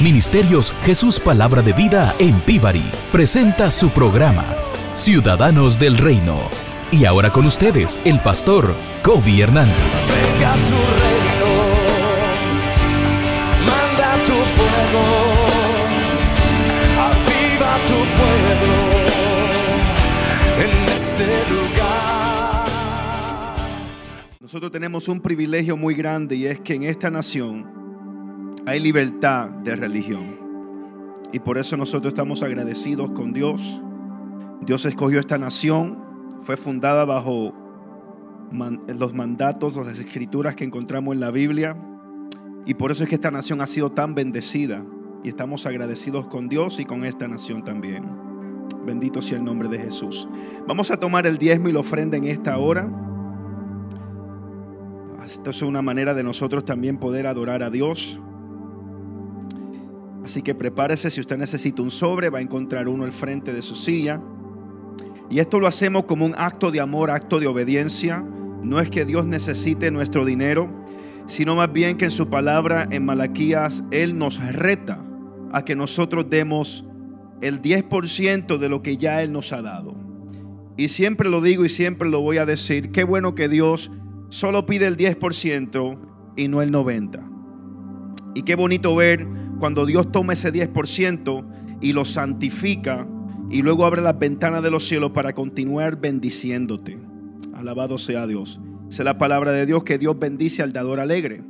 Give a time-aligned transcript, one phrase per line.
[0.00, 4.46] Ministerios Jesús Palabra de Vida en Pivari presenta su programa
[4.94, 6.48] Ciudadanos del Reino.
[6.90, 9.76] Y ahora con ustedes, el pastor Kobe Hernández.
[9.76, 11.52] Venga tu reino,
[13.66, 15.04] manda tu fuego,
[16.98, 18.76] aviva tu pueblo
[20.64, 22.68] en este lugar.
[24.40, 27.79] Nosotros tenemos un privilegio muy grande y es que en esta nación
[28.70, 30.38] hay libertad de religión.
[31.32, 33.82] Y por eso nosotros estamos agradecidos con Dios.
[34.60, 35.98] Dios escogió esta nación,
[36.40, 37.52] fue fundada bajo
[38.52, 41.76] man- los mandatos, las escrituras que encontramos en la Biblia.
[42.64, 44.84] Y por eso es que esta nación ha sido tan bendecida.
[45.24, 48.04] Y estamos agradecidos con Dios y con esta nación también.
[48.86, 50.28] Bendito sea el nombre de Jesús.
[50.68, 52.88] Vamos a tomar el diezmo y la ofrenda en esta hora.
[55.26, 58.20] Esto es una manera de nosotros también poder adorar a Dios.
[60.24, 63.62] Así que prepárese, si usted necesita un sobre, va a encontrar uno al frente de
[63.62, 64.20] su silla.
[65.30, 68.24] Y esto lo hacemos como un acto de amor, acto de obediencia.
[68.62, 70.70] No es que Dios necesite nuestro dinero,
[71.26, 75.04] sino más bien que en su palabra en Malaquías Él nos reta
[75.52, 76.84] a que nosotros demos
[77.40, 79.94] el 10% de lo que ya Él nos ha dado.
[80.76, 83.90] Y siempre lo digo y siempre lo voy a decir, qué bueno que Dios
[84.28, 85.98] solo pide el 10%
[86.36, 87.30] y no el 90%.
[88.34, 89.26] Y qué bonito ver
[89.58, 91.44] cuando Dios toma ese 10%
[91.80, 93.06] y lo santifica
[93.50, 96.98] y luego abre las ventanas de los cielos para continuar bendiciéndote.
[97.54, 98.60] Alabado sea Dios.
[98.88, 101.42] Esa es la palabra de Dios que Dios bendice al dador alegre.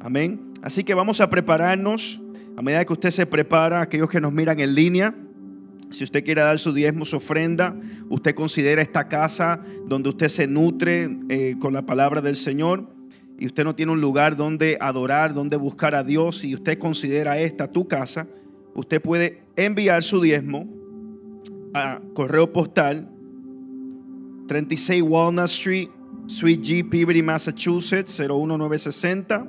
[0.00, 0.52] Amén.
[0.62, 2.20] Así que vamos a prepararnos.
[2.56, 5.14] A medida que usted se prepara, aquellos que nos miran en línea,
[5.90, 7.74] si usted quiere dar su diezmo, su ofrenda,
[8.08, 12.88] usted considera esta casa donde usted se nutre eh, con la palabra del Señor
[13.40, 17.38] y usted no tiene un lugar donde adorar, donde buscar a Dios y usted considera
[17.38, 18.28] esta tu casa,
[18.74, 20.68] usted puede enviar su diezmo
[21.72, 23.08] a correo postal
[24.46, 25.88] 36 Walnut Street,
[26.26, 29.48] Suite G, Peabody, Massachusetts 01960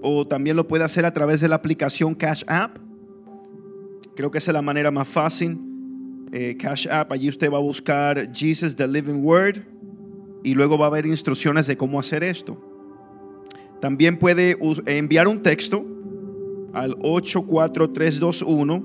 [0.00, 2.78] o también lo puede hacer a través de la aplicación Cash App.
[4.14, 5.58] Creo que esa es la manera más fácil.
[6.30, 9.62] Eh, Cash App, allí usted va a buscar Jesus the Living Word
[10.44, 12.70] y luego va a haber instrucciones de cómo hacer esto.
[13.84, 14.56] También puede
[14.86, 15.84] enviar un texto
[16.72, 18.82] al 84321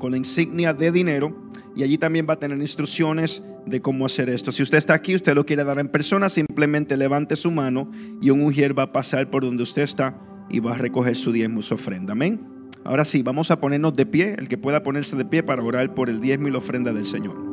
[0.00, 4.28] con la insignia de dinero y allí también va a tener instrucciones de cómo hacer
[4.28, 4.50] esto.
[4.50, 7.88] Si usted está aquí, usted lo quiere dar en persona, simplemente levante su mano
[8.20, 10.18] y un ujier va a pasar por donde usted está
[10.50, 12.14] y va a recoger su diezmo su ofrenda.
[12.14, 12.40] Amén.
[12.82, 15.94] Ahora sí, vamos a ponernos de pie, el que pueda ponerse de pie para orar
[15.94, 17.51] por el diezmo y la ofrenda del Señor.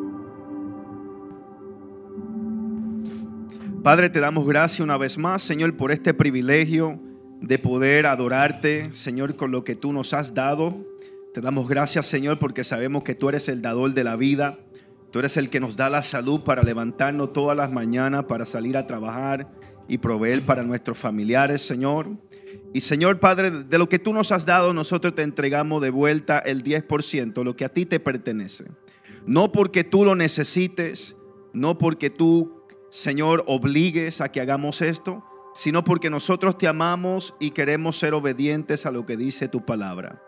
[3.83, 6.99] Padre, te damos gracias una vez más, Señor, por este privilegio
[7.39, 10.85] de poder adorarte, Señor, con lo que tú nos has dado.
[11.33, 14.59] Te damos gracias, Señor, porque sabemos que tú eres el dador de la vida.
[15.11, 18.75] Tú eres el que nos da la salud para levantarnos todas las mañanas, para salir
[18.75, 19.49] a trabajar
[19.87, 22.07] y proveer para nuestros familiares, Señor.
[22.73, 26.39] Y Señor Padre, de lo que tú nos has dado, nosotros te entregamos de vuelta
[26.39, 28.65] el 10%, lo que a ti te pertenece.
[29.25, 31.15] No porque tú lo necesites,
[31.53, 32.58] no porque tú,
[32.89, 35.23] Señor, obligues a que hagamos esto,
[35.53, 40.21] sino porque nosotros te amamos y queremos ser obedientes a lo que dice tu palabra.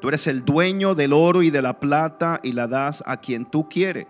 [0.00, 3.50] Tú eres el dueño del oro y de la plata y la das a quien
[3.50, 4.06] tú quieres.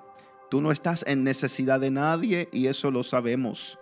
[0.51, 3.79] Tú no estás en necesidad de nadie y eso lo sabemos.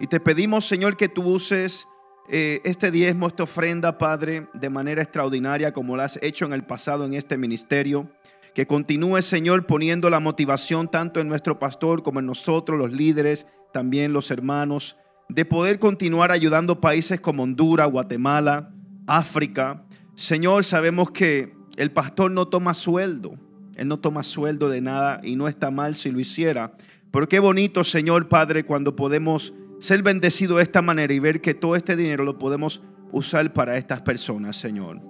[0.00, 1.86] Y te pedimos, Señor, que tú uses
[2.28, 6.64] eh, este diezmo, esta ofrenda, Padre, de manera extraordinaria como lo has hecho en el
[6.64, 8.10] pasado en este ministerio.
[8.54, 13.46] Que continúe, Señor, poniendo la motivación tanto en nuestro pastor como en nosotros, los líderes,
[13.78, 14.96] también los hermanos,
[15.28, 18.74] de poder continuar ayudando países como Honduras, Guatemala,
[19.06, 19.84] África.
[20.16, 23.38] Señor, sabemos que el pastor no toma sueldo.
[23.76, 26.72] Él no toma sueldo de nada y no está mal si lo hiciera.
[27.12, 31.54] Pero qué bonito, Señor Padre, cuando podemos ser bendecidos de esta manera y ver que
[31.54, 35.00] todo este dinero lo podemos usar para estas personas, Señor.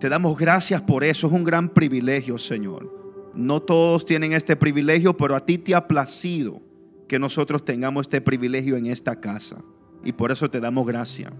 [0.00, 1.26] Te damos gracias por eso.
[1.26, 2.90] Es un gran privilegio, Señor.
[3.34, 6.62] No todos tienen este privilegio, pero a ti te ha placido
[7.08, 9.64] que nosotros tengamos este privilegio en esta casa.
[10.04, 11.32] Y por eso te damos gracias.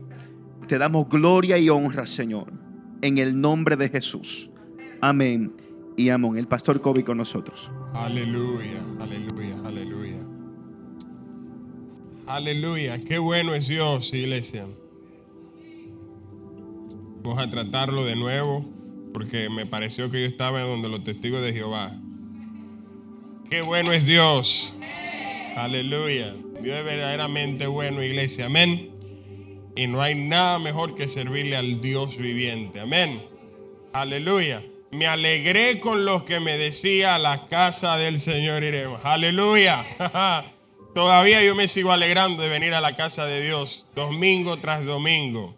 [0.67, 2.53] Te damos gloria y honra, Señor,
[3.03, 4.51] en el nombre de Jesús.
[5.01, 5.53] Amén
[5.97, 6.37] y amén.
[6.37, 7.71] El pastor Kobe con nosotros.
[7.95, 10.17] Aleluya, aleluya, aleluya.
[12.27, 14.67] Aleluya, qué bueno es Dios, iglesia.
[17.23, 18.65] Vamos a tratarlo de nuevo
[19.13, 21.91] porque me pareció que yo estaba en donde los testigos de Jehová.
[23.49, 24.79] Qué bueno es Dios.
[25.59, 26.35] Aleluya.
[26.63, 28.47] Dios es verdaderamente bueno, iglesia.
[28.47, 28.91] Amén.
[29.75, 32.79] Y no hay nada mejor que servirle al Dios viviente.
[32.79, 33.21] Amén.
[33.93, 34.63] Aleluya.
[34.93, 39.05] Me alegré con los que me decía a la casa del Señor iremos.
[39.05, 39.85] Aleluya.
[40.95, 45.57] Todavía yo me sigo alegrando de venir a la casa de Dios, domingo tras domingo.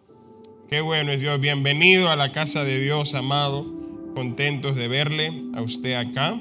[0.70, 1.38] Qué bueno es Dios.
[1.40, 3.66] Bienvenido a la casa de Dios, amado.
[4.14, 6.40] Contentos de verle a usted acá,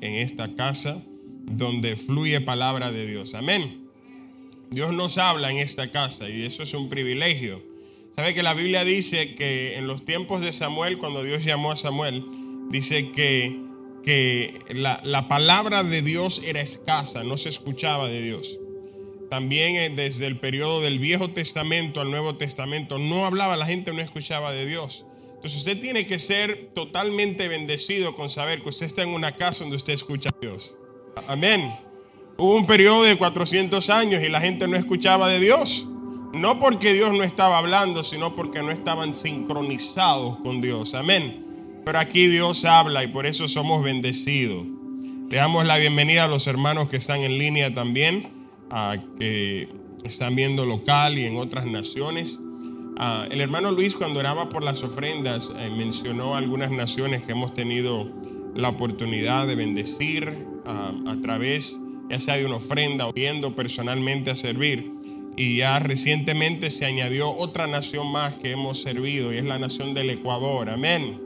[0.00, 1.02] en esta casa,
[1.46, 3.34] donde fluye palabra de Dios.
[3.34, 3.88] Amén.
[4.70, 7.62] Dios nos habla en esta casa y eso es un privilegio.
[8.14, 11.76] ¿Sabe que la Biblia dice que en los tiempos de Samuel, cuando Dios llamó a
[11.76, 12.24] Samuel,
[12.70, 13.56] dice que,
[14.04, 18.58] que la, la palabra de Dios era escasa, no se escuchaba de Dios.
[19.30, 23.92] También eh, desde el periodo del Viejo Testamento al Nuevo Testamento no hablaba, la gente
[23.92, 25.06] no escuchaba de Dios.
[25.34, 29.64] Entonces usted tiene que ser totalmente bendecido con saber que usted está en una casa
[29.64, 30.78] donde usted escucha a Dios.
[31.26, 31.74] Amén.
[32.36, 35.86] Hubo un periodo de 400 años y la gente no escuchaba de Dios.
[36.32, 40.94] No porque Dios no estaba hablando, sino porque no estaban sincronizados con Dios.
[40.94, 41.44] Amén.
[41.84, 44.66] Pero aquí Dios habla y por eso somos bendecidos.
[45.30, 48.32] Le damos la bienvenida a los hermanos que están en línea también,
[48.70, 49.68] a que
[50.02, 52.40] están viendo local y en otras naciones.
[52.96, 57.54] Ah, el hermano Luis cuando oraba por las ofrendas eh, mencionó algunas naciones que hemos
[57.54, 58.08] tenido
[58.54, 64.30] la oportunidad de bendecir ah, a través ya sea de una ofrenda o viendo personalmente
[64.30, 64.92] a servir.
[65.36, 69.94] Y ya recientemente se añadió otra nación más que hemos servido y es la nación
[69.94, 70.70] del Ecuador.
[70.70, 71.20] Amén.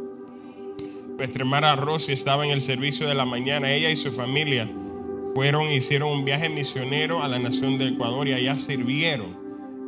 [1.18, 3.72] Nuestra hermana Rosy estaba en el servicio de la mañana.
[3.72, 4.68] Ella y su familia
[5.34, 9.36] fueron, hicieron un viaje misionero a la nación del Ecuador y allá sirvieron.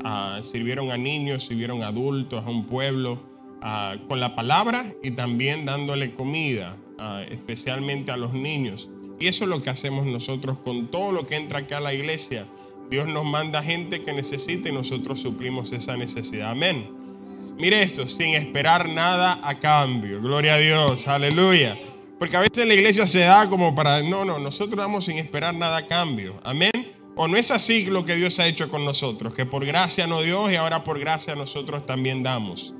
[0.04, 3.18] Ah, sirvieron a niños, sirvieron a adultos, a un pueblo,
[3.62, 8.90] ah, con la palabra y también dándole comida, ah, especialmente a los niños.
[9.20, 11.92] Y eso es lo que hacemos nosotros con todo lo que entra acá a la
[11.92, 12.46] iglesia.
[12.90, 16.50] Dios nos manda gente que necesita y nosotros suplimos esa necesidad.
[16.50, 16.90] Amén.
[17.58, 20.22] Mire esto, sin esperar nada a cambio.
[20.22, 21.76] Gloria a Dios, aleluya.
[22.18, 25.54] Porque a veces la iglesia se da como para, no, no, nosotros damos sin esperar
[25.54, 26.40] nada a cambio.
[26.42, 26.72] Amén.
[27.14, 30.22] O no es así lo que Dios ha hecho con nosotros, que por gracia no
[30.22, 32.72] Dios y ahora por gracia nosotros también damos.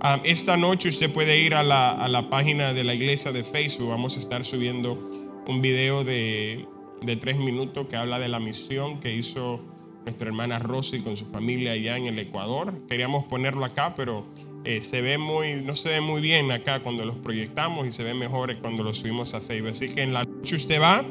[0.00, 3.44] Ah, esta noche usted puede ir a la, a la página de la iglesia de
[3.44, 3.90] Facebook.
[3.90, 5.13] Vamos a estar subiendo
[5.46, 6.66] un video de,
[7.02, 9.60] de, tres minutos que habla de la misión que hizo
[10.04, 12.72] nuestra hermana Rosy con su familia allá en el Ecuador.
[12.88, 14.24] Queríamos ponerlo acá, pero
[14.64, 18.02] eh, se ve muy, no se ve muy bien acá cuando los proyectamos y se
[18.02, 19.72] ve mejor cuando lo subimos a Facebook.
[19.72, 21.04] Así que en la noche usted va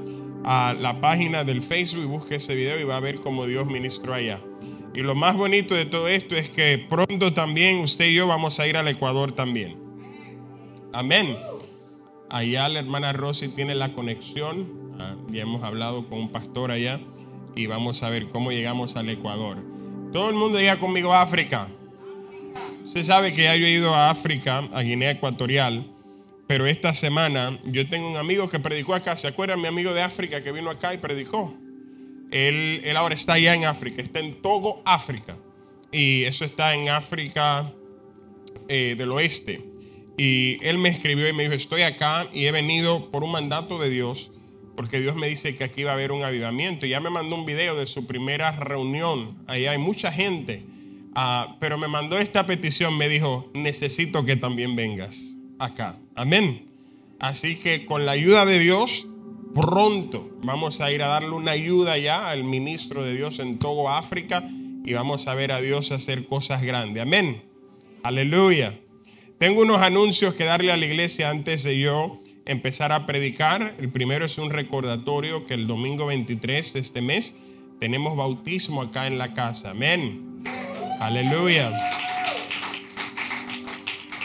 [0.43, 3.67] a la página del Facebook y busque ese video y va a ver cómo Dios
[3.67, 4.39] ministró allá.
[4.95, 8.59] Y lo más bonito de todo esto es que pronto también usted y yo vamos
[8.59, 9.75] a ir al Ecuador también.
[10.91, 11.35] Amén.
[12.33, 14.67] Allá la hermana Rosy tiene la conexión.
[14.99, 16.99] Ah, ya hemos hablado con un pastor allá
[17.55, 19.63] y vamos a ver cómo llegamos al Ecuador.
[20.11, 21.67] Todo el mundo llega conmigo a África.
[22.83, 25.85] Usted sabe que ya yo he ido a África, a Guinea Ecuatorial,
[26.47, 29.15] pero esta semana yo tengo un amigo que predicó acá.
[29.15, 29.61] ¿Se acuerdan?
[29.61, 31.53] Mi amigo de África que vino acá y predicó.
[32.31, 35.37] Él, él ahora está allá en África, está en Togo, África.
[35.91, 37.71] Y eso está en África
[38.67, 39.72] eh, del Oeste.
[40.17, 43.79] Y él me escribió y me dijo, estoy acá y he venido por un mandato
[43.79, 44.31] de Dios,
[44.75, 46.85] porque Dios me dice que aquí va a haber un avivamiento.
[46.85, 49.35] Y ya me mandó un video de su primera reunión.
[49.47, 50.63] Ahí hay mucha gente.
[51.15, 55.97] Ah, pero me mandó esta petición, me dijo, necesito que también vengas acá.
[56.15, 56.65] Amén.
[57.19, 59.07] Así que con la ayuda de Dios,
[59.53, 63.89] pronto vamos a ir a darle una ayuda ya al ministro de Dios en Togo,
[63.89, 64.43] África,
[64.85, 67.03] y vamos a ver a Dios hacer cosas grandes.
[67.03, 67.41] Amén.
[68.01, 68.73] Aleluya.
[69.43, 73.75] Tengo unos anuncios que darle a la iglesia antes de yo empezar a predicar.
[73.77, 77.35] El primero es un recordatorio que el domingo 23 de este mes
[77.77, 79.71] tenemos bautismo acá en la casa.
[79.71, 80.41] Amén.
[81.01, 81.73] Aleluya.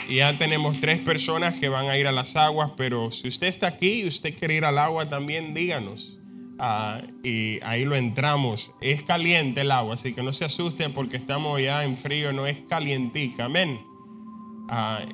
[0.09, 3.49] Y ya tenemos tres personas que van a ir a las aguas, pero si usted
[3.49, 6.21] está aquí y usted quiere ir al agua también, díganos.
[6.61, 8.71] Ah, y ahí lo entramos.
[8.81, 12.47] Es caliente el agua, así que no se asuste porque estamos ya en frío, no
[12.47, 13.47] es calientica.
[13.47, 13.81] Amén.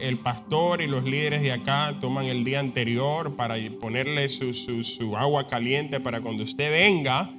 [0.00, 5.46] El pastor y los líderes de acá toman el día anterior para ponerle su, agua
[5.46, 7.30] caliente para cuando usted venga,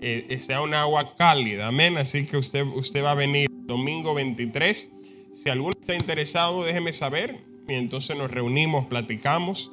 [0.00, 1.68] eh, sea un agua cálida.
[1.68, 1.96] Amén.
[1.96, 4.92] Así que usted, usted va a venir domingo 23.
[5.32, 7.40] Si alguno está interesado, déjeme saber.
[7.66, 9.72] Y entonces nos reunimos, platicamos.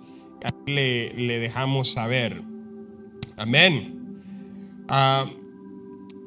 [0.65, 2.41] Le, le dejamos saber.
[3.37, 4.23] Amén.
[4.87, 5.29] Ah,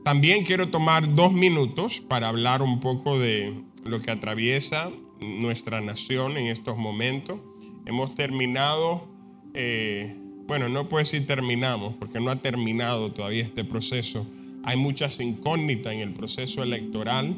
[0.04, 3.52] también quiero tomar dos minutos para hablar un poco de
[3.84, 4.90] lo que atraviesa
[5.24, 7.40] nuestra nación en estos momentos.
[7.86, 9.06] Hemos terminado,
[9.54, 10.14] eh,
[10.46, 14.26] bueno, no puedo decir terminamos, porque no ha terminado todavía este proceso.
[14.62, 17.34] Hay muchas incógnitas en el proceso electoral.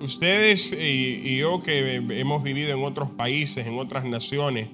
[0.00, 4.68] ustedes y, yo que hemos vivido en otros países, en otras naciones,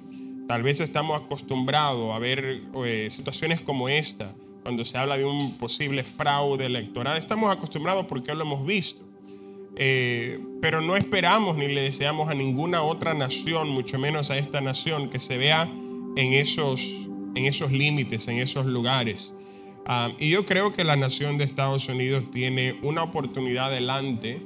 [0.46, 5.56] tal vez estamos acostumbrados a ver eh, situaciones como esta, cuando se habla de un
[5.56, 7.16] posible fraude electoral.
[7.16, 9.07] Estamos acostumbrados porque lo hemos visto.
[9.80, 14.60] Eh, pero no esperamos ni le deseamos a ninguna otra nación, mucho menos a esta
[14.60, 15.68] nación, que se vea
[16.16, 19.34] en esos, en esos límites, en esos lugares.
[19.86, 24.40] Ah, y yo creo que la nación de Estados Unidos tiene una oportunidad delante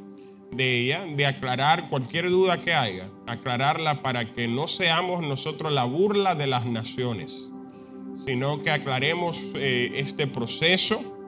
[0.53, 5.85] de ella de aclarar cualquier duda que haya, aclararla para que no seamos nosotros la
[5.85, 7.51] burla de las naciones,
[8.25, 11.19] sino que aclaremos eh, este proceso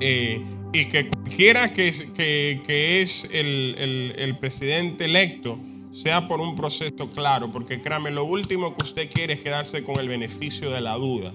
[0.00, 0.40] eh,
[0.80, 5.58] y que cualquiera que, es- el- el presidente electo
[5.92, 9.98] sea por un proceso claro, porque créame, lo último que usted quiere es quedarse con
[9.98, 11.32] el beneficio de la duda.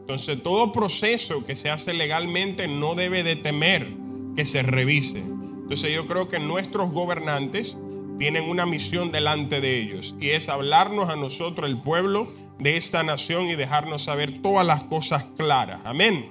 [0.00, 3.86] Entonces, todo proceso que se hace legalmente no debe de temer
[4.34, 5.18] que se revise.
[5.18, 7.76] Entonces, yo creo que nuestros gobernantes
[8.18, 13.02] tienen una misión delante de ellos y es hablarnos a nosotros, el pueblo de esta
[13.02, 15.80] nación, y dejarnos saber todas las cosas claras.
[15.84, 16.30] Amén.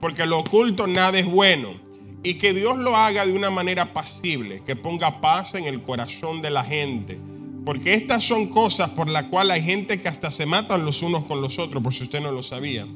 [0.00, 1.83] Porque lo oculto nada es bueno.
[2.24, 6.42] Y que Dios lo haga de una manera pasible, que ponga paz en el corazón
[6.42, 7.18] de la gente.
[7.64, 11.24] Porque estas son cosas por las cuales hay gente que hasta se matan los unos
[11.24, 12.86] con los otros, por si usted no lo sabía.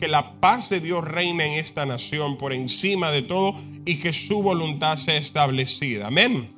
[0.00, 3.54] Que la paz de Dios reine en esta nación por encima de todo
[3.84, 6.08] y que su voluntad sea establecida.
[6.08, 6.48] Amén.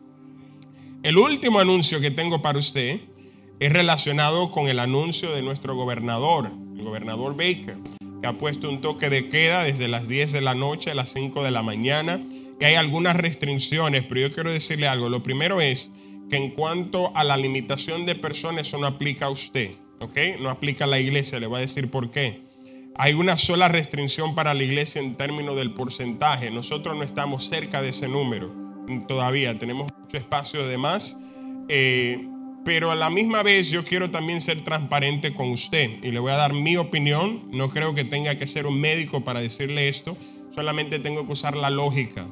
[1.02, 3.00] El último anuncio que tengo para usted
[3.60, 7.76] es relacionado con el anuncio de nuestro gobernador, el gobernador Baker,
[8.20, 11.12] que ha puesto un toque de queda desde las 10 de la noche a las
[11.12, 12.20] 5 de la mañana.
[12.60, 15.08] Y hay algunas restricciones, pero yo quiero decirle algo.
[15.08, 15.92] Lo primero es
[16.28, 20.16] que en cuanto a la limitación de personas, eso no aplica a usted, ¿ok?
[20.40, 22.40] No aplica a la iglesia, le voy a decir por qué.
[22.96, 26.50] Hay una sola restricción para la iglesia en términos del porcentaje.
[26.50, 28.60] Nosotros no estamos cerca de ese número
[29.06, 29.58] todavía.
[29.58, 31.20] Tenemos mucho espacio de más.
[31.68, 32.26] Eh,
[32.64, 36.32] pero a la misma vez yo quiero también ser transparente con usted y le voy
[36.32, 37.42] a dar mi opinión.
[37.50, 40.16] No creo que tenga que ser un médico para decirle esto.
[40.54, 42.26] Solamente tengo que usar la lógica.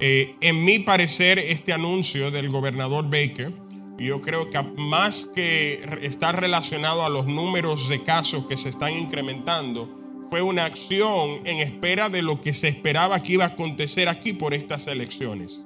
[0.00, 3.52] Eh, en mi parecer, este anuncio del gobernador Baker,
[3.98, 8.96] yo creo que más que estar relacionado a los números de casos que se están
[8.96, 10.00] incrementando,
[10.30, 14.32] fue una acción en espera de lo que se esperaba que iba a acontecer aquí
[14.32, 15.64] por estas elecciones.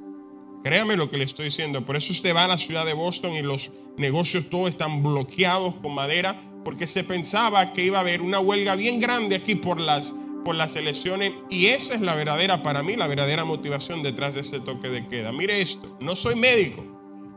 [0.65, 1.85] Créame lo que le estoy diciendo.
[1.85, 5.75] Por eso usted va a la ciudad de Boston y los negocios todos están bloqueados
[5.77, 9.79] con madera porque se pensaba que iba a haber una huelga bien grande aquí por
[9.81, 14.35] las, por las elecciones y esa es la verdadera, para mí, la verdadera motivación detrás
[14.35, 15.31] de ese toque de queda.
[15.31, 16.83] Mire esto, no soy médico,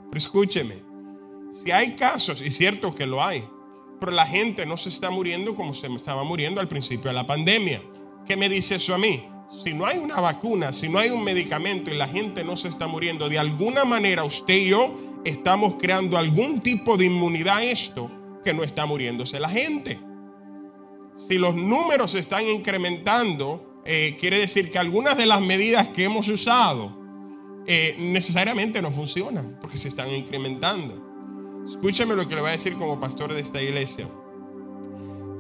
[0.09, 0.75] pero escúcheme.
[1.51, 3.43] Si hay casos, y cierto que lo hay,
[3.99, 7.27] pero la gente no se está muriendo como se estaba muriendo al principio de la
[7.27, 7.81] pandemia.
[8.25, 9.25] ¿Qué me dice eso a mí?
[9.49, 12.67] Si no hay una vacuna, si no hay un medicamento y la gente no se
[12.67, 17.63] está muriendo, de alguna manera usted y yo estamos creando algún tipo de inmunidad a
[17.63, 18.09] esto
[18.43, 19.97] que no está muriéndose la gente.
[21.15, 26.03] Si los números se están incrementando, eh, quiere decir que algunas de las medidas que
[26.03, 26.95] hemos usado
[27.65, 31.07] eh, necesariamente no funcionan porque se están incrementando.
[31.65, 34.07] Escúchame lo que le voy a decir como pastor de esta iglesia.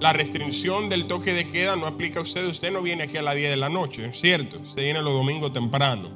[0.01, 2.45] La restricción del toque de queda no aplica a usted.
[2.47, 4.59] Usted no viene aquí a las 10 de la noche, ¿es cierto?
[4.59, 6.09] Usted viene los domingos temprano.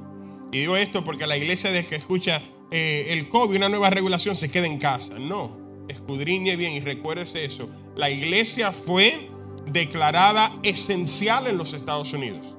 [0.51, 2.41] Y digo esto porque la iglesia de que escucha
[2.71, 5.19] eh, el COVID, una nueva regulación, se queda en casa.
[5.19, 7.69] No, escudriñe bien y recuérdese eso.
[7.95, 9.29] La iglesia fue
[9.67, 12.55] declarada esencial en los Estados Unidos.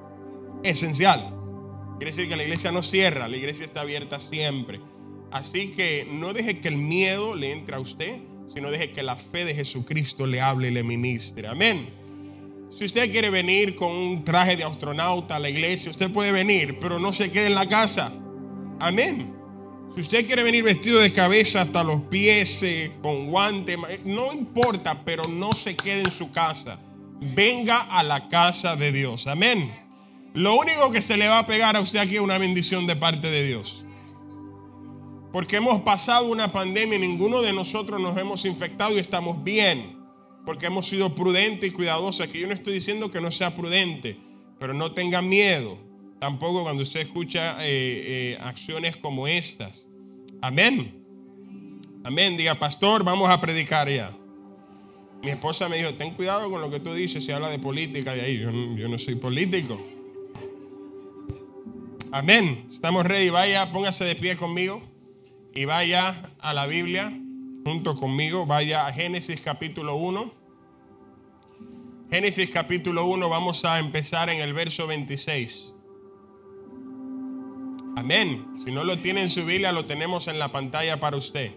[0.63, 1.19] Esencial.
[1.97, 4.79] Quiere decir que la iglesia no cierra, la iglesia está abierta siempre.
[5.31, 8.19] Así que no deje que el miedo le entre a usted,
[8.53, 11.47] sino deje que la fe de Jesucristo le hable y le ministre.
[11.47, 11.89] Amén.
[12.69, 16.77] Si usted quiere venir con un traje de astronauta a la iglesia, usted puede venir,
[16.79, 18.11] pero no se quede en la casa.
[18.79, 19.42] Amén.
[19.95, 24.33] Si usted quiere venir vestido de cabeza hasta los pies, eh, con guante, ma- no
[24.33, 26.79] importa, pero no se quede en su casa.
[27.21, 29.27] Venga a la casa de Dios.
[29.27, 29.71] Amén.
[30.33, 32.95] Lo único que se le va a pegar a usted aquí es una bendición de
[32.95, 33.85] parte de Dios.
[35.31, 39.95] Porque hemos pasado una pandemia y ninguno de nosotros nos hemos infectado y estamos bien.
[40.45, 42.27] Porque hemos sido prudentes y cuidadosos.
[42.27, 44.17] Aquí yo no estoy diciendo que no sea prudente,
[44.59, 45.77] pero no tenga miedo.
[46.23, 49.89] Tampoco cuando usted escucha eh, eh, acciones como estas.
[50.41, 51.03] Amén.
[52.01, 52.37] Amén.
[52.37, 54.09] Diga, pastor, vamos a predicar ya.
[55.21, 58.11] Mi esposa me dijo, ten cuidado con lo que tú dices si habla de política
[58.11, 58.39] ahí.
[58.39, 59.85] Yo, yo no soy político.
[62.13, 62.69] Amén.
[62.71, 63.29] Estamos ready.
[63.29, 64.81] Vaya, póngase de pie conmigo
[65.53, 67.11] y vaya a la Biblia
[67.65, 68.45] junto conmigo.
[68.45, 70.31] Vaya a Génesis capítulo 1.
[72.09, 75.72] Génesis capítulo 1, vamos a empezar en el verso 26.
[77.95, 78.45] Amén.
[78.63, 81.51] Si no lo tiene en su Biblia, lo tenemos en la pantalla para usted.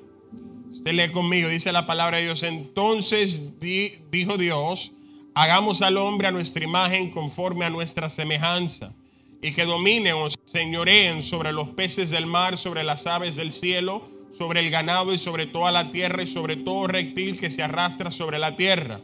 [0.70, 2.42] Usted lee conmigo, dice la palabra de Dios.
[2.42, 4.92] Entonces di- dijo Dios,
[5.34, 8.94] hagamos al hombre a nuestra imagen conforme a nuestra semejanza,
[9.40, 14.02] y que dominen o señoreen sobre los peces del mar, sobre las aves del cielo,
[14.36, 18.10] sobre el ganado y sobre toda la tierra y sobre todo reptil que se arrastra
[18.10, 19.00] sobre la tierra.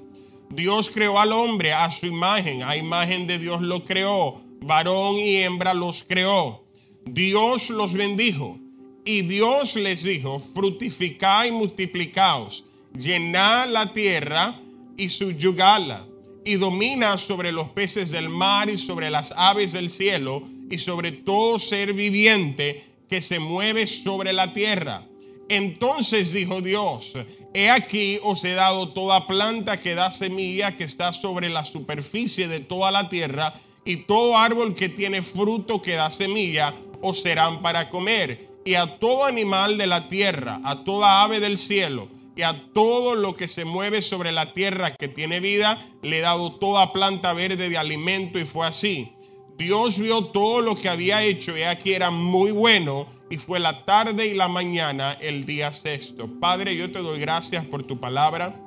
[0.51, 5.37] Dios creó al hombre a su imagen, a imagen de Dios lo creó, varón y
[5.37, 6.62] hembra los creó.
[7.07, 8.59] Dios los bendijo
[9.05, 12.65] y Dios les dijo, fructificad y multiplicaos,
[12.97, 14.59] llenad la tierra
[14.97, 16.07] y subyugadla,
[16.45, 21.13] y domina sobre los peces del mar y sobre las aves del cielo y sobre
[21.13, 25.07] todo ser viviente que se mueve sobre la tierra.
[25.49, 27.15] Entonces dijo Dios,
[27.53, 32.49] he aquí os he dado toda planta que da semilla que está sobre la superficie
[32.49, 33.53] de toda la tierra
[33.85, 38.99] y todo árbol que tiene fruto que da semilla os serán para comer y a
[38.99, 43.49] todo animal de la tierra, a toda ave del cielo y a todo lo que
[43.49, 47.77] se mueve sobre la tierra que tiene vida, le he dado toda planta verde de
[47.77, 49.13] alimento y fue así.
[49.59, 53.85] Dios vio todo lo que había hecho y aquí era muy bueno y fue la
[53.85, 56.29] tarde y la mañana el día sexto.
[56.41, 58.59] Padre, yo te doy gracias por tu palabra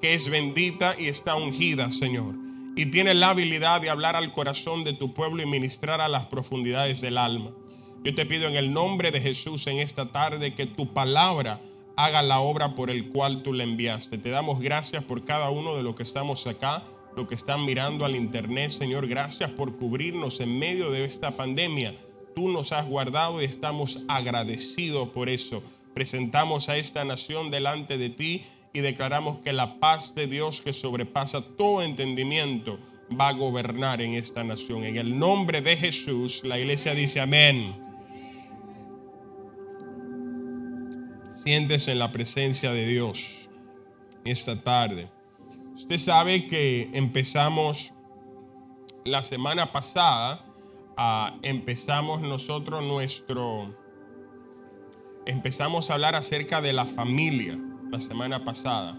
[0.00, 2.41] que es bendita y está ungida, Señor.
[2.74, 6.26] Y tiene la habilidad de hablar al corazón de tu pueblo y ministrar a las
[6.26, 7.50] profundidades del alma.
[8.02, 11.60] Yo te pido en el nombre de Jesús en esta tarde que tu palabra
[11.96, 14.18] haga la obra por el cual tú le enviaste.
[14.18, 16.82] Te damos gracias por cada uno de los que estamos acá,
[17.14, 19.06] los que están mirando al internet, Señor.
[19.06, 21.94] Gracias por cubrirnos en medio de esta pandemia.
[22.34, 25.62] Tú nos has guardado y estamos agradecidos por eso.
[25.94, 30.72] Presentamos a esta nación delante de ti y declaramos que la paz de Dios que
[30.72, 32.78] sobrepasa todo entendimiento
[33.18, 34.84] va a gobernar en esta nación.
[34.84, 37.76] En el nombre de Jesús, la iglesia dice amén.
[41.30, 43.50] Siéntese en la presencia de Dios
[44.24, 45.08] esta tarde.
[45.74, 47.92] Usted sabe que empezamos
[49.04, 50.44] la semana pasada,
[50.96, 53.76] ah, empezamos nosotros nuestro,
[55.26, 57.58] empezamos a hablar acerca de la familia
[57.92, 58.98] la semana pasada,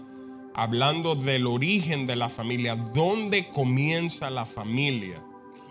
[0.54, 5.20] hablando del origen de la familia, dónde comienza la familia,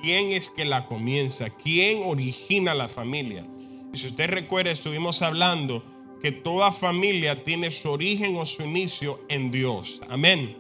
[0.01, 3.47] quién es que la comienza, quién origina la familia.
[3.93, 5.85] Y si usted recuerda, estuvimos hablando
[6.21, 10.01] que toda familia tiene su origen o su inicio en Dios.
[10.09, 10.57] Amén.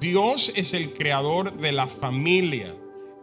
[0.00, 2.74] Dios es el creador de la familia.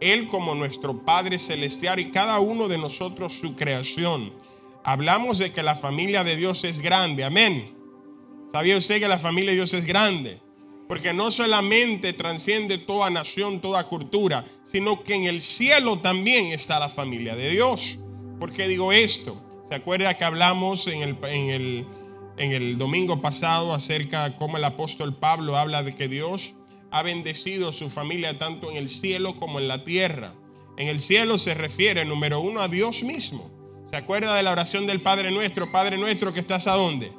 [0.02, 4.32] Él como nuestro Padre Celestial y cada uno de nosotros su creación.
[4.84, 7.24] Hablamos de que la familia de Dios es grande.
[7.24, 7.77] Amén.
[8.51, 10.39] ¿Sabía usted que la familia de Dios es grande?
[10.88, 16.79] Porque no solamente transciende toda nación, toda cultura, sino que en el cielo también está
[16.79, 17.99] la familia de Dios.
[18.39, 19.43] ¿Por qué digo esto?
[19.67, 21.86] ¿Se acuerda que hablamos en el, en el,
[22.38, 26.53] en el domingo pasado acerca de cómo el apóstol Pablo habla de que Dios
[26.89, 30.33] ha bendecido su familia tanto en el cielo como en la tierra?
[30.77, 33.51] En el cielo se refiere, número uno, a Dios mismo.
[33.89, 35.69] ¿Se acuerda de la oración del Padre nuestro?
[35.69, 37.12] Padre nuestro que estás a dónde?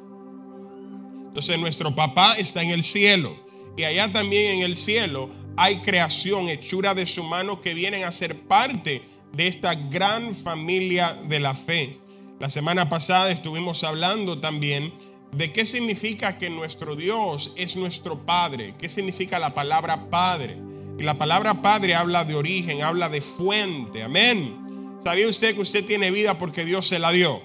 [1.29, 3.33] Entonces nuestro papá está en el cielo.
[3.77, 8.11] Y allá también en el cielo hay creación, hechura de su mano que vienen a
[8.11, 11.97] ser parte de esta gran familia de la fe.
[12.39, 14.93] La semana pasada estuvimos hablando también
[15.31, 18.73] de qué significa que nuestro Dios es nuestro Padre.
[18.79, 20.57] ¿Qué significa la palabra Padre?
[20.97, 24.03] Y la palabra Padre habla de origen, habla de fuente.
[24.03, 24.97] Amén.
[24.99, 27.39] ¿Sabía usted que usted tiene vida porque Dios se la dio?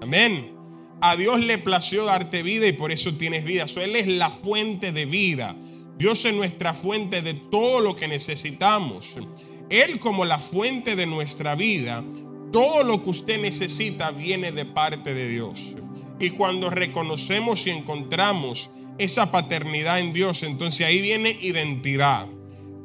[0.00, 0.53] Amén.
[1.00, 3.68] A Dios le plació darte vida y por eso tienes vida.
[3.68, 5.54] So, Él es la fuente de vida.
[5.98, 9.14] Dios es nuestra fuente de todo lo que necesitamos.
[9.70, 12.02] Él como la fuente de nuestra vida,
[12.52, 15.74] todo lo que usted necesita viene de parte de Dios.
[16.20, 22.26] Y cuando reconocemos y encontramos esa paternidad en Dios, entonces ahí viene identidad.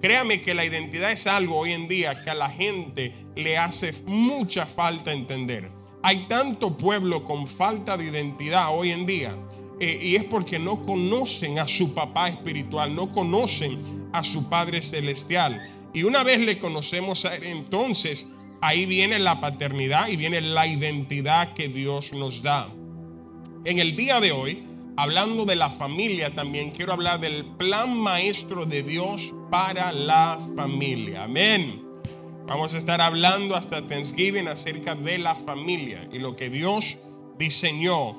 [0.02, 3.94] Créame que la identidad es algo hoy en día que a la gente le hace
[4.06, 5.70] mucha falta entender.
[6.02, 9.36] Hay tanto pueblo con falta de identidad hoy en día
[9.80, 13.80] eh, y es porque no conocen a su papá espiritual, no conocen
[14.14, 15.62] a su Padre celestial.
[15.94, 18.30] Y una vez le conocemos a él, entonces
[18.62, 22.68] ahí viene la paternidad y viene la identidad que Dios nos da.
[23.66, 24.64] En el día de hoy,
[24.98, 31.24] hablando de la familia, también quiero hablar del plan maestro de Dios para la familia.
[31.24, 31.89] Amén.
[32.50, 37.04] Vamos a estar hablando hasta Thanksgiving acerca de la familia y lo que Dios
[37.38, 38.18] diseñó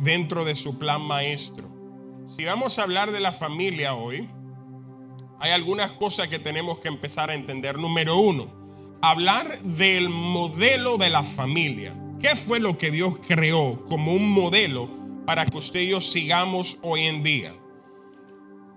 [0.00, 1.70] dentro de su plan maestro.
[2.36, 4.28] Si vamos a hablar de la familia hoy,
[5.38, 7.78] hay algunas cosas que tenemos que empezar a entender.
[7.78, 8.52] Número uno,
[9.02, 11.94] hablar del modelo de la familia.
[12.18, 14.90] ¿Qué fue lo que Dios creó como un modelo
[15.24, 17.52] para que usted y yo sigamos hoy en día?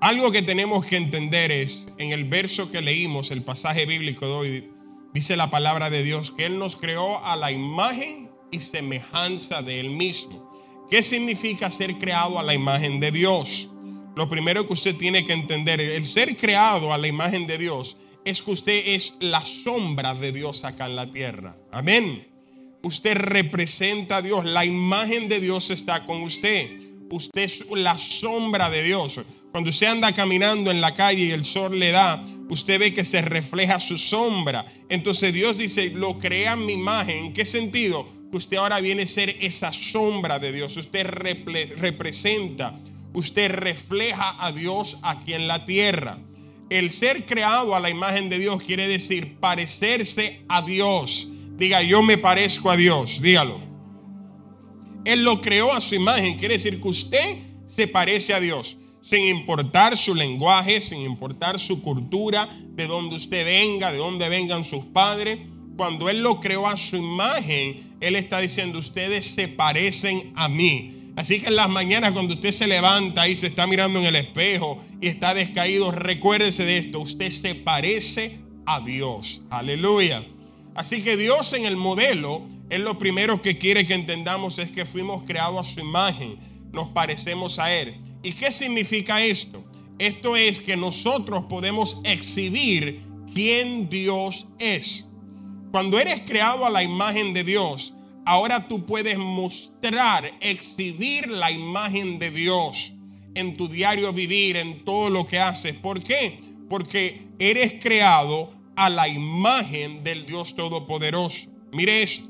[0.01, 4.33] Algo que tenemos que entender es, en el verso que leímos, el pasaje bíblico de
[4.33, 4.72] hoy,
[5.13, 9.79] dice la palabra de Dios que Él nos creó a la imagen y semejanza de
[9.79, 10.51] Él mismo.
[10.89, 13.71] ¿Qué significa ser creado a la imagen de Dios?
[14.15, 17.97] Lo primero que usted tiene que entender, el ser creado a la imagen de Dios,
[18.25, 21.55] es que usted es la sombra de Dios acá en la tierra.
[21.71, 22.27] Amén.
[22.83, 26.69] Usted representa a Dios, la imagen de Dios está con usted.
[27.09, 29.19] Usted es la sombra de Dios.
[29.51, 33.03] Cuando usted anda caminando en la calle y el sol le da, usted ve que
[33.03, 34.65] se refleja su sombra.
[34.89, 37.25] Entonces Dios dice, lo crea mi imagen.
[37.25, 38.07] ¿En qué sentido?
[38.31, 40.75] Que usted ahora viene a ser esa sombra de Dios.
[40.77, 42.77] Usted representa,
[43.13, 46.17] usted refleja a Dios aquí en la tierra.
[46.69, 51.29] El ser creado a la imagen de Dios quiere decir parecerse a Dios.
[51.57, 53.21] Diga, yo me parezco a Dios.
[53.21, 53.59] Dígalo.
[55.05, 56.37] Él lo creó a su imagen.
[56.37, 58.77] Quiere decir que usted se parece a Dios.
[59.03, 64.63] Sin importar su lenguaje, sin importar su cultura, de donde usted venga, de dónde vengan
[64.63, 65.39] sus padres.
[65.75, 71.11] Cuando Él lo creó a su imagen, Él está diciendo, ustedes se parecen a mí.
[71.15, 74.15] Así que en las mañanas cuando usted se levanta y se está mirando en el
[74.15, 79.41] espejo y está descaído, recuérdese de esto, usted se parece a Dios.
[79.49, 80.23] Aleluya.
[80.75, 84.85] Así que Dios en el modelo, Él lo primero que quiere que entendamos es que
[84.85, 86.37] fuimos creados a su imagen,
[86.71, 87.93] nos parecemos a Él.
[88.23, 89.63] ¿Y qué significa esto?
[89.99, 95.07] Esto es que nosotros podemos exhibir quién Dios es.
[95.71, 97.93] Cuando eres creado a la imagen de Dios,
[98.25, 102.93] ahora tú puedes mostrar, exhibir la imagen de Dios
[103.35, 105.75] en tu diario vivir, en todo lo que haces.
[105.75, 106.39] ¿Por qué?
[106.69, 111.49] Porque eres creado a la imagen del Dios Todopoderoso.
[111.71, 112.29] Mire esto.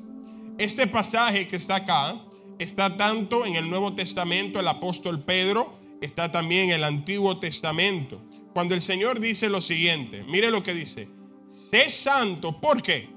[0.57, 2.15] Este pasaje que está acá
[2.59, 5.73] está tanto en el Nuevo Testamento, el apóstol Pedro,
[6.05, 8.21] está también el Antiguo Testamento.
[8.53, 11.07] Cuando el Señor dice lo siguiente, mire lo que dice,
[11.47, 13.09] sé santo, ¿por qué?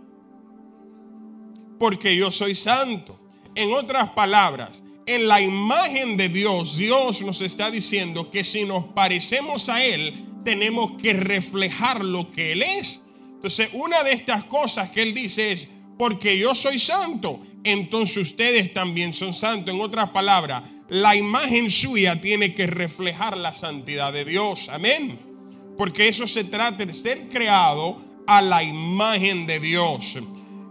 [1.78, 3.20] Porque yo soy santo.
[3.54, 8.84] En otras palabras, en la imagen de Dios, Dios nos está diciendo que si nos
[8.86, 13.04] parecemos a Él, tenemos que reflejar lo que Él es.
[13.34, 18.72] Entonces, una de estas cosas que Él dice es, porque yo soy santo, entonces ustedes
[18.72, 19.74] también son santos.
[19.74, 24.68] En otras palabras, la imagen suya tiene que reflejar la santidad de Dios.
[24.68, 25.18] Amén.
[25.76, 27.96] Porque eso se trata de ser creado
[28.26, 30.16] a la imagen de Dios.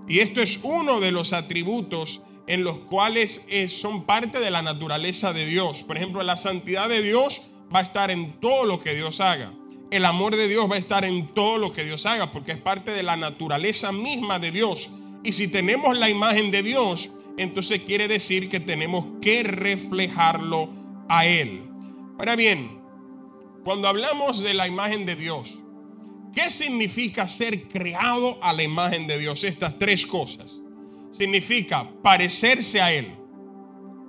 [0.08, 4.62] Y esto es uno de los atributos en los cuales eh, son parte de la
[4.62, 5.84] naturaleza de Dios.
[5.84, 9.52] Por ejemplo, la santidad de Dios va a estar en todo lo que Dios haga.
[9.92, 12.58] El amor de Dios va a estar en todo lo que Dios haga, porque es
[12.58, 14.92] parte de la naturaleza misma de Dios.
[15.24, 20.70] Y si tenemos la imagen de Dios, entonces quiere decir que tenemos que reflejarlo
[21.10, 21.62] a Él.
[22.18, 22.82] Ahora bien,
[23.64, 25.60] cuando hablamos de la imagen de Dios,
[26.34, 29.44] ¿qué significa ser creado a la imagen de Dios?
[29.44, 30.64] Estas tres cosas.
[31.12, 33.08] Significa parecerse a Él.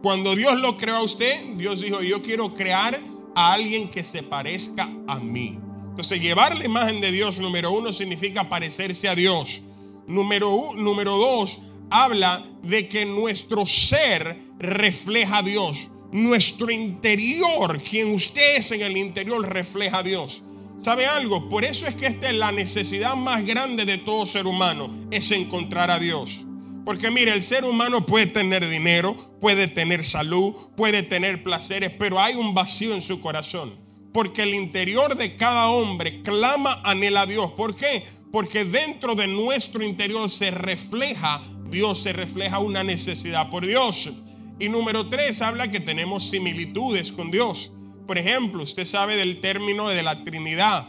[0.02, 3.00] Cuando Dios lo creó a usted, Dios dijo, yo quiero crear
[3.34, 5.58] a alguien que se parezca a mí.
[5.88, 9.62] Entonces, llevar la imagen de Dios, número uno, significa parecerse a Dios.
[10.06, 15.90] Número, número dos, habla de que nuestro ser refleja a Dios.
[16.12, 20.42] Nuestro interior, quien usted es en el interior, refleja a Dios.
[20.78, 21.48] ¿Sabe algo?
[21.48, 25.30] Por eso es que esta es la necesidad más grande de todo ser humano, es
[25.30, 26.44] encontrar a Dios.
[26.84, 32.20] Porque mire, el ser humano puede tener dinero, puede tener salud, puede tener placeres, pero
[32.20, 33.74] hay un vacío en su corazón.
[34.12, 37.50] Porque el interior de cada hombre clama, anhela a Dios.
[37.52, 38.04] ¿Por qué?
[38.30, 44.12] Porque dentro de nuestro interior se refleja Dios, se refleja una necesidad por Dios.
[44.58, 47.72] Y número tres, habla que tenemos similitudes con Dios.
[48.06, 50.86] Por ejemplo, usted sabe del término de la Trinidad,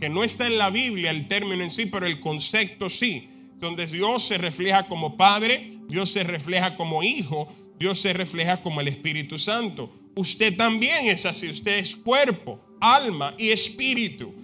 [0.00, 3.86] que no está en la Biblia el término en sí, pero el concepto sí, donde
[3.86, 8.88] Dios se refleja como Padre, Dios se refleja como Hijo, Dios se refleja como el
[8.88, 9.92] Espíritu Santo.
[10.14, 14.34] Usted también es así, usted es cuerpo, alma y espíritu.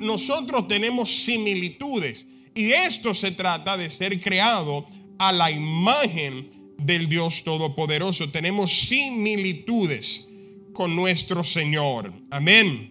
[0.00, 4.86] nosotros tenemos similitudes y esto se trata de ser creado
[5.18, 8.30] a la imagen del Dios Todopoderoso.
[8.30, 10.30] Tenemos similitudes
[10.72, 12.12] con nuestro Señor.
[12.30, 12.90] Amén.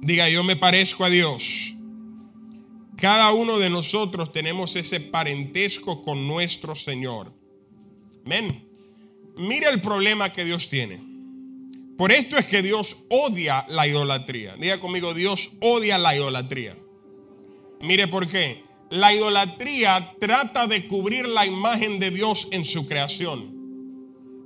[0.00, 1.74] Diga, yo me parezco a Dios.
[2.96, 7.32] Cada uno de nosotros tenemos ese parentesco con nuestro Señor.
[8.24, 8.66] Amén.
[9.36, 11.00] Mira el problema que Dios tiene.
[11.96, 14.56] Por esto es que Dios odia la idolatría.
[14.56, 16.76] Diga conmigo, Dios odia la idolatría.
[17.80, 18.62] Mire por qué.
[18.94, 23.52] La idolatría trata de cubrir la imagen de Dios en su creación.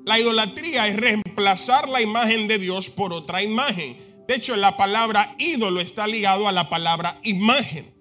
[0.07, 3.99] La idolatría es reemplazar la imagen de Dios por otra imagen.
[4.27, 7.93] De hecho, la palabra ídolo está ligado a la palabra imagen.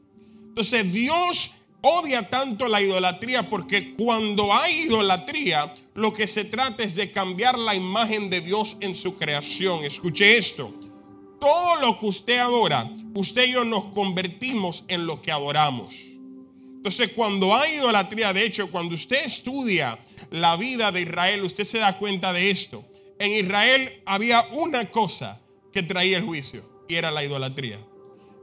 [0.48, 6.96] Entonces, Dios odia tanto la idolatría porque cuando hay idolatría, lo que se trata es
[6.96, 9.84] de cambiar la imagen de Dios en su creación.
[9.84, 10.74] Escuche esto.
[11.42, 16.07] Todo lo que usted adora, usted y yo nos convertimos en lo que adoramos.
[16.88, 20.00] Entonces, cuando hay idolatría, de hecho, cuando usted estudia
[20.32, 22.82] la vida de Israel, usted se da cuenta de esto.
[23.20, 25.38] En Israel había una cosa
[25.74, 27.78] que traía el juicio y era la idolatría.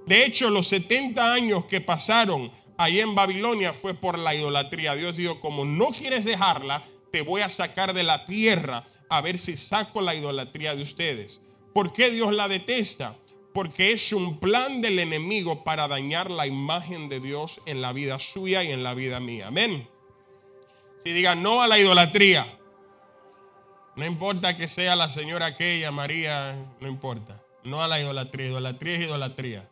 [0.07, 4.95] De hecho, los 70 años que pasaron ahí en Babilonia fue por la idolatría.
[4.95, 9.39] Dios dijo, como no quieres dejarla, te voy a sacar de la tierra a ver
[9.39, 11.41] si saco la idolatría de ustedes.
[11.73, 13.17] ¿Por qué Dios la detesta?
[13.55, 18.19] Porque es un plan del enemigo para dañar la imagen de Dios en la vida
[18.19, 19.47] suya y en la vida mía.
[19.47, 19.89] Amén.
[20.99, 22.45] Si digan no a la idolatría,
[23.95, 27.41] no importa que sea la señora aquella, María, no importa.
[27.63, 29.71] No a la idolatría, idolatría es idolatría.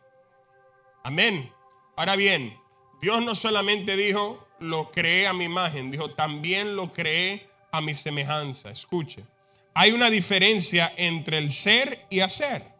[1.03, 1.51] Amén.
[1.97, 2.57] Ahora bien,
[3.01, 7.95] Dios no solamente dijo, lo creé a mi imagen, dijo, también lo creé a mi
[7.95, 8.71] semejanza.
[8.71, 9.25] Escuche,
[9.73, 12.72] hay una diferencia entre el ser y hacer.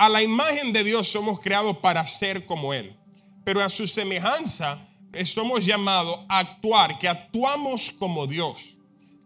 [0.00, 2.96] A la imagen de Dios somos creados para ser como Él,
[3.44, 8.76] pero a su semejanza eh, somos llamados a actuar, que actuamos como Dios.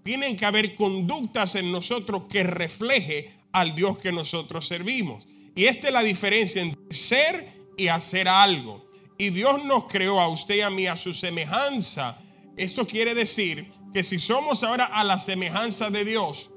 [0.03, 5.25] Tienen que haber conductas en nosotros que refleje al Dios que nosotros servimos.
[5.55, 8.85] Y esta es la diferencia entre ser y hacer algo.
[9.17, 12.19] Y Dios nos creó a usted y a mí a su semejanza.
[12.57, 16.51] Esto quiere decir que si somos ahora a la semejanza de Dios,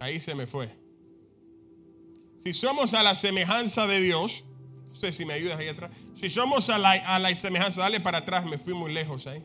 [0.00, 0.77] ahí se me fue.
[2.38, 4.44] Si somos a la semejanza de Dios,
[4.88, 5.90] no sé si me ayudas ahí atrás.
[6.14, 9.44] Si somos a la, a la semejanza, dale para atrás, me fui muy lejos ahí.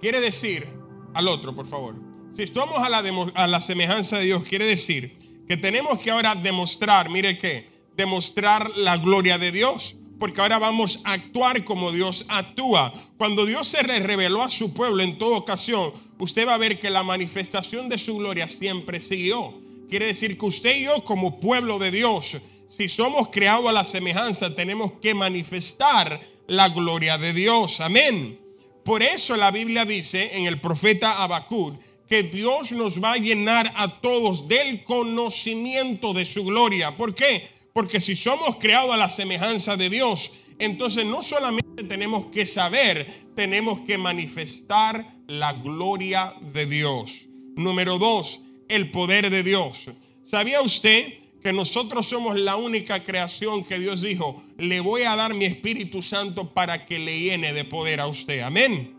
[0.00, 0.66] Quiere decir,
[1.14, 1.94] al otro, por favor.
[2.34, 3.02] Si somos a la,
[3.34, 8.70] a la semejanza de Dios, quiere decir que tenemos que ahora demostrar, mire qué, demostrar
[8.76, 9.96] la gloria de Dios.
[10.18, 12.94] Porque ahora vamos a actuar como Dios actúa.
[13.18, 16.88] Cuando Dios se reveló a su pueblo en toda ocasión, usted va a ver que
[16.88, 19.63] la manifestación de su gloria siempre siguió.
[19.88, 23.84] Quiere decir que usted y yo como pueblo de Dios, si somos creados a la
[23.84, 27.80] semejanza, tenemos que manifestar la gloria de Dios.
[27.80, 28.38] Amén.
[28.84, 31.74] Por eso la Biblia dice en el profeta Habacuc
[32.08, 36.96] que Dios nos va a llenar a todos del conocimiento de su gloria.
[36.96, 37.46] ¿Por qué?
[37.72, 43.06] Porque si somos creados a la semejanza de Dios, entonces no solamente tenemos que saber,
[43.34, 47.26] tenemos que manifestar la gloria de Dios.
[47.56, 49.86] Número dos, el poder de Dios.
[50.22, 55.34] ¿Sabía usted que nosotros somos la única creación que Dios dijo, le voy a dar
[55.34, 58.40] mi Espíritu Santo para que le llene de poder a usted?
[58.40, 58.94] Amén.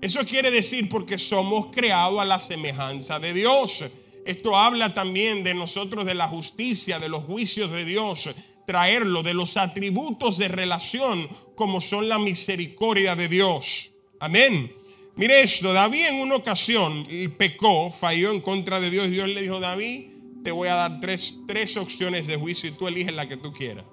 [0.00, 3.84] Eso quiere decir porque somos creados a la semejanza de Dios.
[4.24, 8.30] Esto habla también de nosotros, de la justicia, de los juicios de Dios,
[8.66, 13.92] traerlo, de los atributos de relación como son la misericordia de Dios.
[14.20, 14.70] Amén.
[15.18, 17.04] Mire esto, David en una ocasión
[17.36, 19.10] pecó, falló en contra de Dios.
[19.10, 20.06] Dios le dijo, David,
[20.44, 23.52] te voy a dar tres, tres opciones de juicio y tú eliges la que tú
[23.52, 23.84] quieras.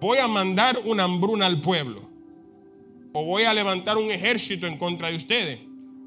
[0.00, 2.02] Voy a mandar una hambruna al pueblo.
[3.12, 5.60] O voy a levantar un ejército en contra de ustedes.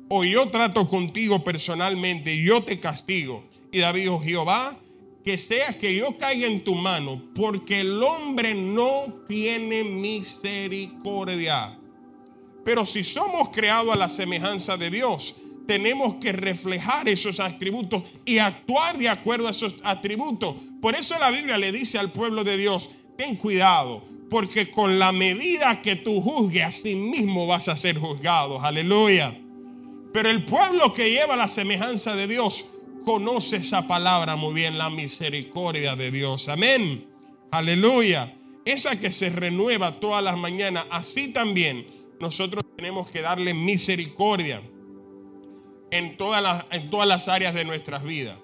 [0.10, 3.46] O yo trato contigo personalmente y yo te castigo.
[3.72, 4.78] Y David dijo, Jehová,
[5.24, 11.78] que sea que yo caiga en tu mano, porque el hombre no tiene misericordia.
[12.64, 18.40] Pero si somos creados a la semejanza de Dios, tenemos que reflejar esos atributos y
[18.40, 20.56] actuar de acuerdo a esos atributos.
[20.82, 25.12] Por eso la Biblia le dice al pueblo de Dios, ten cuidado, porque con la
[25.12, 28.60] medida que tú juzgues, a sí mismo vas a ser juzgado.
[28.62, 29.34] Aleluya.
[30.14, 32.66] Pero el pueblo que lleva la semejanza de Dios
[33.06, 36.50] conoce esa palabra muy bien, la misericordia de Dios.
[36.50, 37.08] Amén.
[37.50, 38.34] Aleluya.
[38.66, 44.62] Esa que se renueva todas las mañanas, así también nosotros tenemos que darle misericordia
[45.90, 48.38] en todas las, en todas las áreas de nuestras vidas.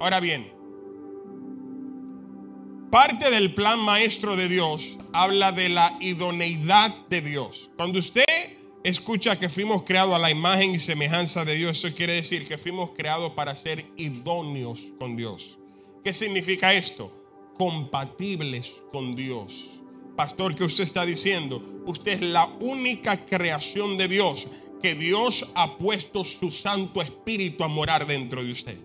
[0.00, 0.52] Ahora bien,
[2.90, 7.70] parte del plan maestro de Dios habla de la idoneidad de Dios.
[7.76, 8.24] Cuando usted
[8.82, 12.58] escucha que fuimos creados a la imagen y semejanza de Dios, eso quiere decir que
[12.58, 15.58] fuimos creados para ser idóneos con Dios.
[16.04, 17.10] ¿Qué significa esto?
[17.54, 19.73] Compatibles con Dios.
[20.16, 21.62] Pastor, ¿qué usted está diciendo?
[21.86, 24.46] Usted es la única creación de Dios
[24.80, 28.78] que Dios ha puesto su Santo Espíritu a morar dentro de usted.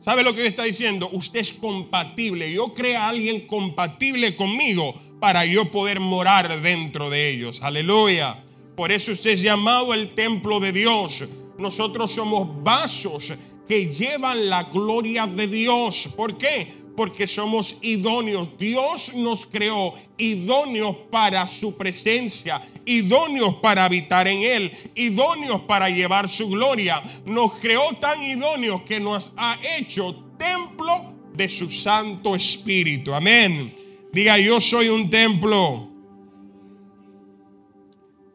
[0.00, 1.08] ¿Sabe lo que está diciendo?
[1.12, 2.52] Usted es compatible.
[2.52, 7.62] Yo creo a alguien compatible conmigo para yo poder morar dentro de ellos.
[7.62, 8.42] Aleluya.
[8.76, 11.24] Por eso usted es llamado el templo de Dios.
[11.58, 13.34] Nosotros somos vasos
[13.68, 16.10] que llevan la gloria de Dios.
[16.16, 16.72] ¿Por qué?
[16.98, 18.58] Porque somos idóneos.
[18.58, 26.28] Dios nos creó idóneos para su presencia, idóneos para habitar en Él, idóneos para llevar
[26.28, 27.00] su gloria.
[27.24, 33.14] Nos creó tan idóneos que nos ha hecho templo de su Santo Espíritu.
[33.14, 33.72] Amén.
[34.12, 35.88] Diga, yo soy un templo.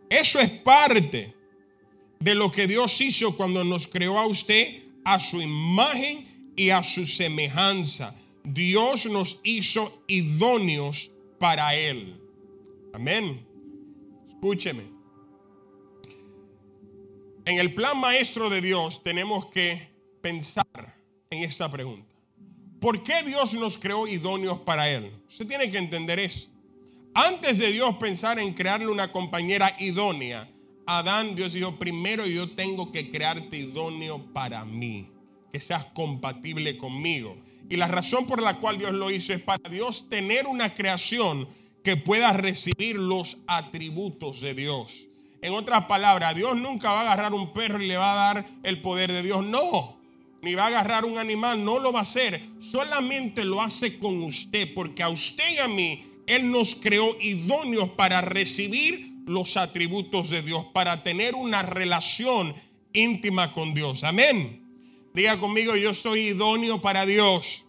[0.10, 1.36] Eso es parte
[2.17, 6.82] de lo que Dios hizo cuando nos creó a usted a su imagen y a
[6.82, 8.17] su semejanza.
[8.43, 12.19] Dios nos hizo idóneos para Él.
[12.93, 13.45] Amén.
[14.27, 14.84] Escúcheme.
[17.45, 19.89] En el plan maestro de Dios tenemos que
[20.21, 20.97] pensar
[21.29, 22.13] en esta pregunta.
[22.79, 25.10] ¿Por qué Dios nos creó idóneos para Él?
[25.27, 26.49] Usted tiene que entender eso.
[27.13, 30.49] Antes de Dios pensar en crearle una compañera idónea,
[30.86, 35.10] Adán, Dios dijo, primero yo tengo que crearte idóneo para mí,
[35.51, 37.38] que seas compatible conmigo.
[37.73, 41.47] Y la razón por la cual Dios lo hizo es para Dios tener una creación
[41.83, 45.07] que pueda recibir los atributos de Dios.
[45.41, 48.45] En otras palabras, Dios nunca va a agarrar un perro y le va a dar
[48.62, 49.43] el poder de Dios.
[49.43, 49.97] No,
[50.43, 52.39] ni va a agarrar un animal, no lo va a hacer.
[52.62, 57.89] Solamente lo hace con usted, porque a usted y a mí, Él nos creó idóneos
[57.89, 62.53] para recibir los atributos de Dios, para tener una relación
[62.93, 64.03] íntima con Dios.
[64.03, 64.62] Amén.
[65.15, 67.62] Diga conmigo, yo soy idóneo para Dios.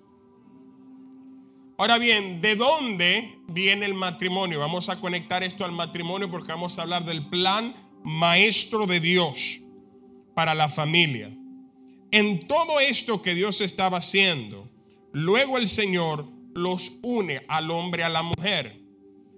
[1.76, 4.60] Ahora bien, ¿de dónde viene el matrimonio?
[4.60, 9.60] Vamos a conectar esto al matrimonio porque vamos a hablar del plan maestro de Dios
[10.34, 11.32] para la familia.
[12.12, 14.70] En todo esto que Dios estaba haciendo,
[15.12, 18.80] luego el Señor los une al hombre y a la mujer.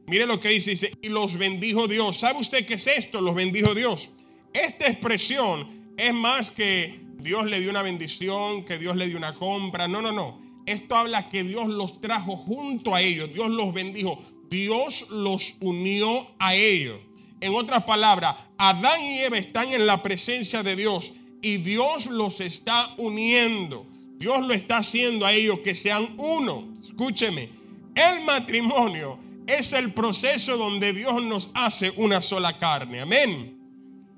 [0.06, 2.18] Mire lo que dice, dice, y los bendijo Dios.
[2.18, 3.22] ¿Sabe usted qué es esto?
[3.22, 4.10] Los bendijo Dios.
[4.52, 9.34] Esta expresión es más que Dios le dio una bendición, que Dios le dio una
[9.34, 9.88] compra.
[9.88, 10.45] No, no, no.
[10.66, 13.32] Esto habla que Dios los trajo junto a ellos.
[13.32, 14.20] Dios los bendijo.
[14.50, 17.00] Dios los unió a ellos.
[17.40, 22.40] En otras palabras, Adán y Eva están en la presencia de Dios y Dios los
[22.40, 23.86] está uniendo.
[24.18, 26.64] Dios lo está haciendo a ellos que sean uno.
[26.78, 27.48] Escúcheme,
[27.94, 33.00] el matrimonio es el proceso donde Dios nos hace una sola carne.
[33.00, 33.58] Amén.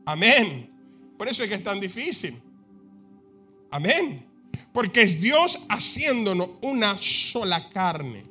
[0.06, 0.70] Amén.
[1.18, 2.34] Por eso es que es tan difícil.
[3.70, 4.28] Amén.
[4.72, 8.24] Porque es Dios haciéndonos una sola carne.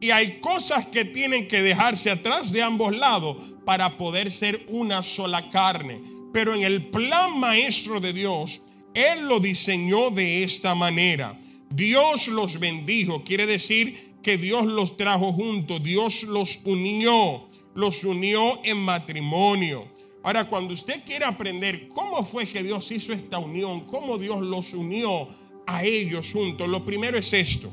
[0.00, 5.02] Y hay cosas que tienen que dejarse atrás de ambos lados para poder ser una
[5.02, 6.00] sola carne.
[6.32, 8.60] Pero en el plan maestro de Dios,
[8.94, 11.38] Él lo diseñó de esta manera.
[11.70, 18.60] Dios los bendijo, quiere decir que Dios los trajo juntos, Dios los unió, los unió
[18.64, 19.86] en matrimonio.
[20.22, 24.72] Ahora, cuando usted quiere aprender cómo fue que Dios hizo esta unión, cómo Dios los
[24.72, 25.28] unió
[25.66, 27.70] a ellos juntos, lo primero es esto.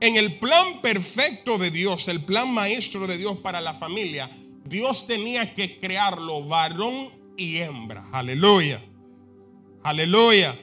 [0.00, 4.28] En el plan perfecto de Dios, el plan maestro de Dios para la familia,
[4.64, 8.04] Dios tenía que crearlo varón y hembra.
[8.12, 8.80] Aleluya.
[9.82, 10.54] Aleluya.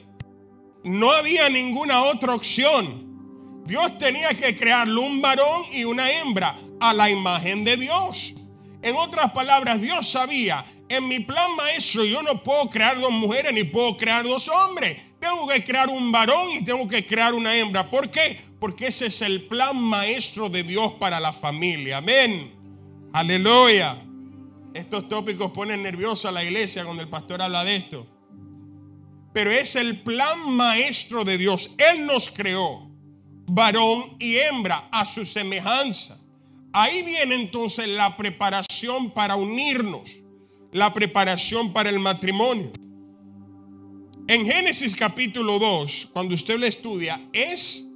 [0.84, 3.62] No había ninguna otra opción.
[3.64, 8.34] Dios tenía que crearlo un varón y una hembra a la imagen de Dios.
[8.82, 13.52] En otras palabras, Dios sabía, en mi plan maestro yo no puedo crear dos mujeres
[13.52, 15.11] ni puedo crear dos hombres.
[15.22, 17.88] Tengo que crear un varón y tengo que crear una hembra.
[17.88, 18.40] ¿Por qué?
[18.58, 21.98] Porque ese es el plan maestro de Dios para la familia.
[21.98, 22.50] Amén.
[23.12, 23.96] Aleluya.
[24.74, 28.04] Estos tópicos ponen nerviosa a la iglesia cuando el pastor habla de esto.
[29.32, 31.70] Pero es el plan maestro de Dios.
[31.78, 32.90] Él nos creó
[33.46, 36.18] varón y hembra a su semejanza.
[36.72, 40.24] Ahí viene entonces la preparación para unirnos,
[40.72, 42.72] la preparación para el matrimonio.
[44.28, 47.88] En Génesis capítulo 2, cuando usted lo estudia, es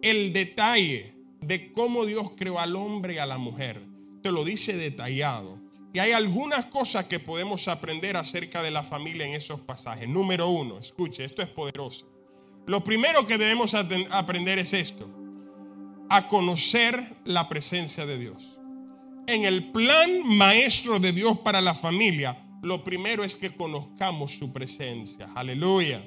[0.00, 3.80] el detalle de cómo Dios creó al hombre y a la mujer.
[4.22, 5.60] Te lo dice detallado.
[5.92, 10.08] Y hay algunas cosas que podemos aprender acerca de la familia en esos pasajes.
[10.08, 12.08] Número uno, escuche, esto es poderoso.
[12.66, 15.08] Lo primero que debemos aprender es esto
[16.08, 18.58] a conocer la presencia de Dios.
[19.26, 22.36] En el plan maestro de Dios para la familia,
[22.66, 25.28] lo primero es que conozcamos su presencia.
[25.34, 26.02] Aleluya.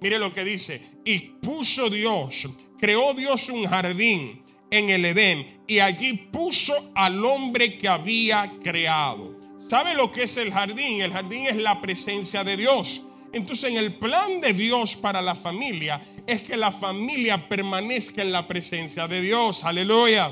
[0.00, 0.80] Mire lo que dice.
[1.04, 2.46] Y puso Dios,
[2.78, 9.40] creó Dios un jardín en el Edén y allí puso al hombre que había creado.
[9.56, 11.00] ¿Sabe lo que es el jardín?
[11.00, 13.06] El jardín es la presencia de Dios.
[13.32, 18.30] Entonces en el plan de Dios para la familia es que la familia permanezca en
[18.30, 19.64] la presencia de Dios.
[19.64, 20.30] Aleluya.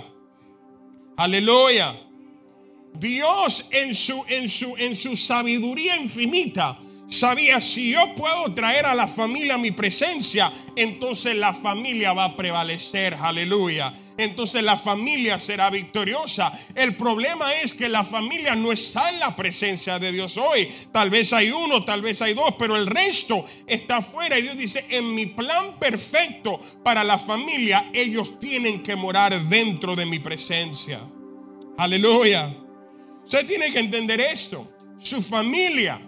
[1.17, 1.95] Aleluya.
[2.95, 6.79] Dios en su, en su, en su sabiduría infinita
[7.13, 12.37] sabía si yo puedo traer a la familia mi presencia, entonces la familia va a
[12.37, 13.15] prevalecer.
[13.21, 13.93] Aleluya.
[14.17, 16.53] Entonces la familia será victoriosa.
[16.75, 20.69] El problema es que la familia no está en la presencia de Dios hoy.
[20.93, 24.39] Tal vez hay uno, tal vez hay dos, pero el resto está afuera.
[24.39, 29.97] Y Dios dice, en mi plan perfecto para la familia, ellos tienen que morar dentro
[29.97, 31.01] de mi presencia.
[31.79, 32.51] Aleluya.
[33.33, 34.71] Usted tiene que entender esto.
[34.99, 35.99] Su familia,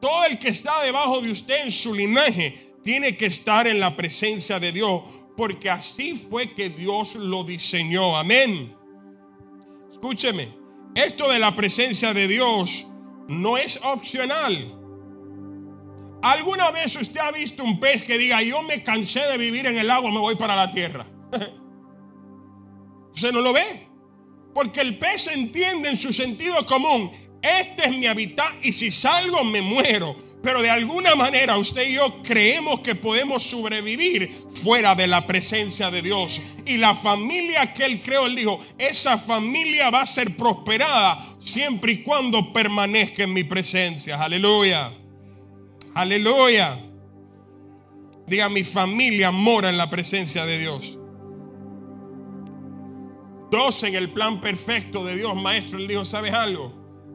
[0.00, 3.94] todo el que está debajo de usted en su linaje, tiene que estar en la
[3.94, 5.02] presencia de Dios.
[5.36, 8.16] Porque así fue que Dios lo diseñó.
[8.16, 8.74] Amén.
[9.92, 10.48] Escúcheme.
[10.94, 12.86] Esto de la presencia de Dios
[13.28, 14.56] no es opcional.
[16.22, 19.76] ¿Alguna vez usted ha visto un pez que diga, yo me cansé de vivir en
[19.76, 21.04] el agua, me voy para la tierra?
[23.12, 23.93] ¿Usted no lo ve?
[24.54, 27.10] Porque el pez entiende en su sentido común,
[27.42, 30.16] este es mi hábitat y si salgo me muero.
[30.42, 35.90] Pero de alguna manera usted y yo creemos que podemos sobrevivir fuera de la presencia
[35.90, 36.40] de Dios.
[36.66, 41.92] Y la familia que Él creó, Él dijo, esa familia va a ser prosperada siempre
[41.92, 44.22] y cuando permanezca en mi presencia.
[44.22, 44.90] Aleluya.
[45.94, 46.78] Aleluya.
[48.26, 50.98] Diga, mi familia mora en la presencia de Dios.
[53.54, 55.78] En el plan perfecto de Dios, maestro.
[55.78, 56.72] Él dijo, ¿sabes algo?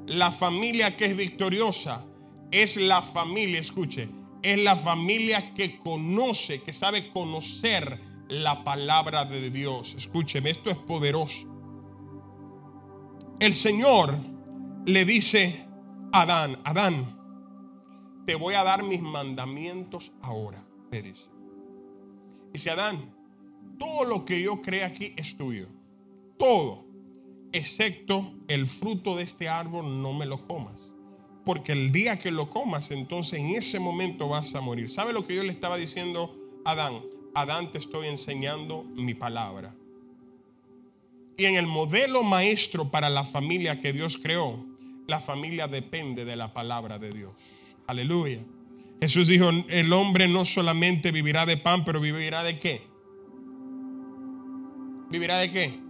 [0.08, 2.06] La familia que es victoriosa
[2.50, 4.08] es la familia, escuche,
[4.42, 9.96] es la familia que conoce, que sabe conocer la palabra de Dios.
[9.96, 11.46] Escúcheme, esto es poderoso.
[13.42, 14.16] El Señor
[14.86, 15.68] le dice
[16.14, 21.26] a Adán, Adán, te voy a dar mis mandamientos ahora, le dice.
[22.54, 23.14] Dice Adán,
[23.78, 25.79] todo lo que yo cree aquí es tuyo.
[26.40, 26.88] Todo,
[27.52, 30.94] excepto el fruto de este árbol, no me lo comas
[31.50, 34.88] porque el día que lo comas, entonces en ese momento vas a morir.
[34.88, 36.32] ¿Sabe lo que yo le estaba diciendo
[36.64, 37.02] a Adán?
[37.34, 39.74] Adán te estoy enseñando mi palabra.
[41.38, 44.64] Y en el modelo maestro para la familia que Dios creó,
[45.08, 47.32] la familia depende de la palabra de Dios.
[47.88, 48.46] Aleluya.
[49.02, 52.80] Jesús dijo, el hombre no solamente vivirá de pan, pero vivirá de qué?
[55.10, 55.89] ¿Vivirá de qué?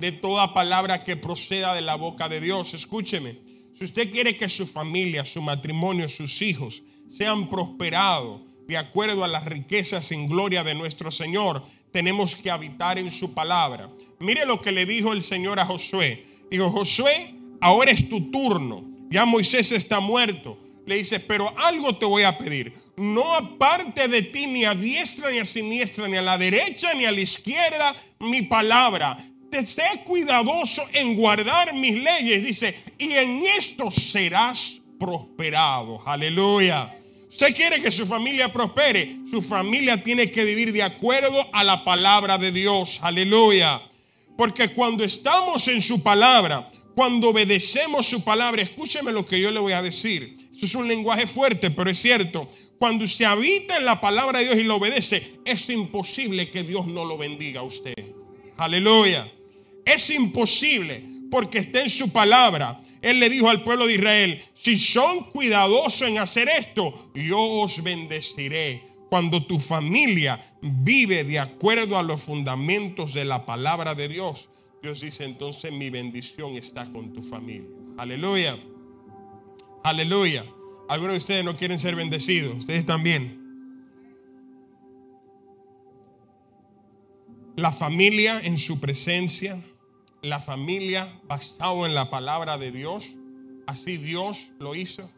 [0.00, 2.72] De toda palabra que proceda de la boca de Dios.
[2.72, 3.36] Escúcheme.
[3.74, 9.28] Si usted quiere que su familia, su matrimonio, sus hijos sean prosperados de acuerdo a
[9.28, 13.90] las riquezas en gloria de nuestro Señor, tenemos que habitar en su palabra.
[14.20, 16.24] Mire lo que le dijo el Señor a Josué.
[16.50, 18.82] Dijo, Josué, ahora es tu turno.
[19.10, 20.58] Ya Moisés está muerto.
[20.86, 22.72] Le dice, pero algo te voy a pedir.
[22.96, 27.04] No aparte de ti ni a diestra ni a siniestra, ni a la derecha ni
[27.04, 29.18] a la izquierda mi palabra
[29.66, 36.00] sé cuidadoso en guardar mis leyes, dice, y en esto serás prosperado.
[36.06, 36.96] Aleluya.
[37.28, 41.84] Usted quiere que su familia prospere, su familia tiene que vivir de acuerdo a la
[41.84, 42.98] palabra de Dios.
[43.02, 43.80] Aleluya.
[44.36, 49.60] Porque cuando estamos en su palabra, cuando obedecemos su palabra, escúcheme lo que yo le
[49.60, 50.50] voy a decir.
[50.54, 52.48] Eso es un lenguaje fuerte, pero es cierto.
[52.78, 56.86] Cuando usted habita en la palabra de Dios y lo obedece, es imposible que Dios
[56.86, 57.94] no lo bendiga a usted.
[58.56, 59.26] Aleluya.
[59.92, 62.80] Es imposible porque está en su palabra.
[63.02, 67.82] Él le dijo al pueblo de Israel, si son cuidadosos en hacer esto, yo os
[67.82, 68.82] bendeciré.
[69.08, 75.00] Cuando tu familia vive de acuerdo a los fundamentos de la palabra de Dios, Dios
[75.00, 77.68] dice, entonces mi bendición está con tu familia.
[77.98, 78.56] Aleluya.
[79.82, 80.44] Aleluya.
[80.88, 83.40] Algunos de ustedes no quieren ser bendecidos, ustedes también.
[87.56, 89.60] La familia en su presencia
[90.22, 93.16] la familia basado en la palabra de Dios.
[93.66, 95.08] Así Dios lo hizo.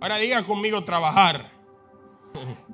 [0.00, 1.50] Ahora diga conmigo trabajar.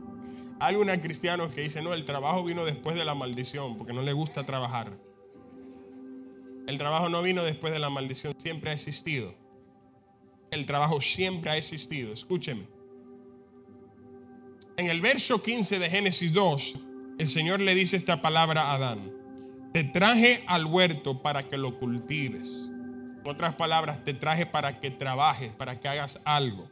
[0.61, 4.03] Hay algunos cristianos que dicen, no, el trabajo vino después de la maldición, porque no
[4.03, 4.93] le gusta trabajar.
[6.67, 9.35] El trabajo no vino después de la maldición, siempre ha existido.
[10.51, 12.13] El trabajo siempre ha existido.
[12.13, 12.67] Escúcheme.
[14.77, 16.75] En el verso 15 de Génesis 2,
[17.19, 19.14] el Señor le dice esta palabra a Adán.
[19.75, 22.71] Te traje al huerto para que lo cultives.
[23.25, 26.69] Otras palabras, te traje para que trabajes, para que hagas algo.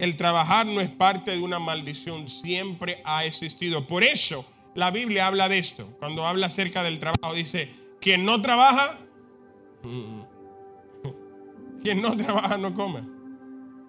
[0.00, 3.86] El trabajar no es parte de una maldición, siempre ha existido.
[3.86, 4.44] Por eso
[4.74, 5.86] la Biblia habla de esto.
[6.00, 7.70] Cuando habla acerca del trabajo, dice,
[8.00, 8.98] quien no trabaja,
[11.84, 13.02] quien no trabaja no come.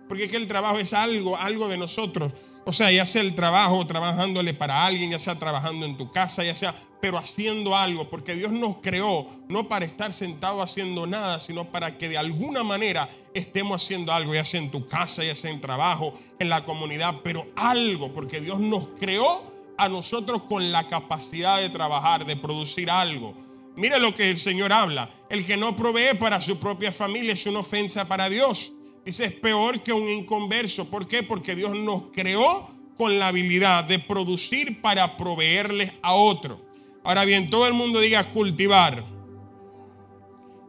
[0.08, 2.32] Porque es que el trabajo es algo, algo de nosotros.
[2.66, 6.44] O sea, ya sea el trabajo, trabajándole para alguien, ya sea trabajando en tu casa,
[6.44, 11.40] ya sea, pero haciendo algo, porque Dios nos creó no para estar sentado haciendo nada,
[11.40, 15.36] sino para que de alguna manera estemos haciendo algo, ya sea en tu casa, ya
[15.36, 19.42] sea en trabajo, en la comunidad, pero algo, porque Dios nos creó
[19.78, 23.34] a nosotros con la capacidad de trabajar, de producir algo.
[23.76, 25.10] Mire lo que el Señor habla.
[25.30, 28.74] El que no provee para su propia familia es una ofensa para Dios.
[29.06, 30.90] Dice, es peor que un inconverso.
[30.90, 31.24] ¿Por qué?
[31.24, 36.62] Porque Dios nos creó con la habilidad de producir para proveerles a otro.
[37.04, 39.04] Ahora bien, todo el mundo diga cultivar.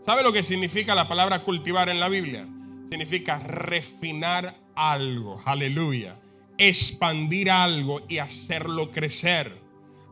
[0.00, 2.48] ¿Sabe lo que significa la palabra cultivar en la Biblia?
[2.88, 5.40] Significa refinar algo.
[5.44, 6.18] Aleluya.
[6.56, 9.52] Expandir algo y hacerlo crecer.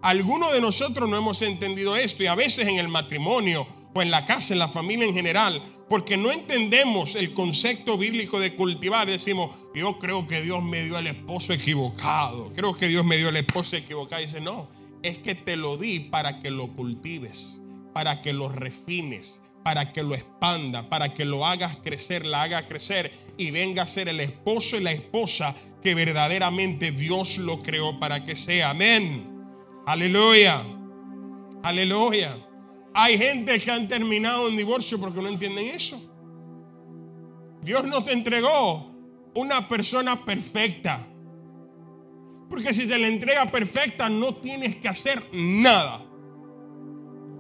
[0.03, 4.11] Algunos de nosotros no hemos entendido esto y a veces en el matrimonio o en
[4.11, 9.09] la casa, en la familia en general, porque no entendemos el concepto bíblico de cultivar.
[9.09, 12.53] Decimos, yo creo que Dios me dio el esposo equivocado.
[12.55, 14.23] Creo que Dios me dio el esposo equivocado.
[14.23, 14.69] Dice, no,
[15.03, 17.61] es que te lo di para que lo cultives,
[17.93, 22.67] para que lo refines, para que lo expanda, para que lo hagas crecer, la haga
[22.67, 27.99] crecer y venga a ser el esposo y la esposa que verdaderamente Dios lo creó
[27.99, 28.71] para que sea.
[28.71, 29.25] Amén.
[29.87, 30.63] Aleluya.
[31.63, 32.37] Aleluya.
[32.95, 36.01] Hay gente que han terminado en divorcio porque no entienden eso.
[37.63, 38.91] Dios no te entregó
[39.35, 41.07] una persona perfecta.
[42.49, 46.03] Porque si te la entrega perfecta, no tienes que hacer nada.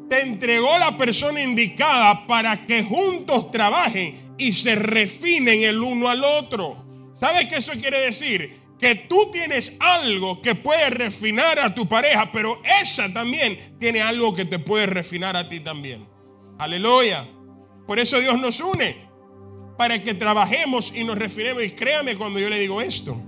[0.09, 6.23] Te entregó la persona indicada para que juntos trabajen y se refinen el uno al
[6.23, 6.85] otro.
[7.13, 8.60] ¿Sabes qué eso quiere decir?
[8.81, 14.35] Que tú tienes algo que puede refinar a tu pareja, pero esa también tiene algo
[14.35, 16.09] que te puede refinar a ti también.
[16.59, 17.25] Aleluya.
[17.87, 18.95] Por eso Dios nos une,
[19.77, 21.63] para que trabajemos y nos refinemos.
[21.63, 23.21] Y créame cuando yo le digo esto.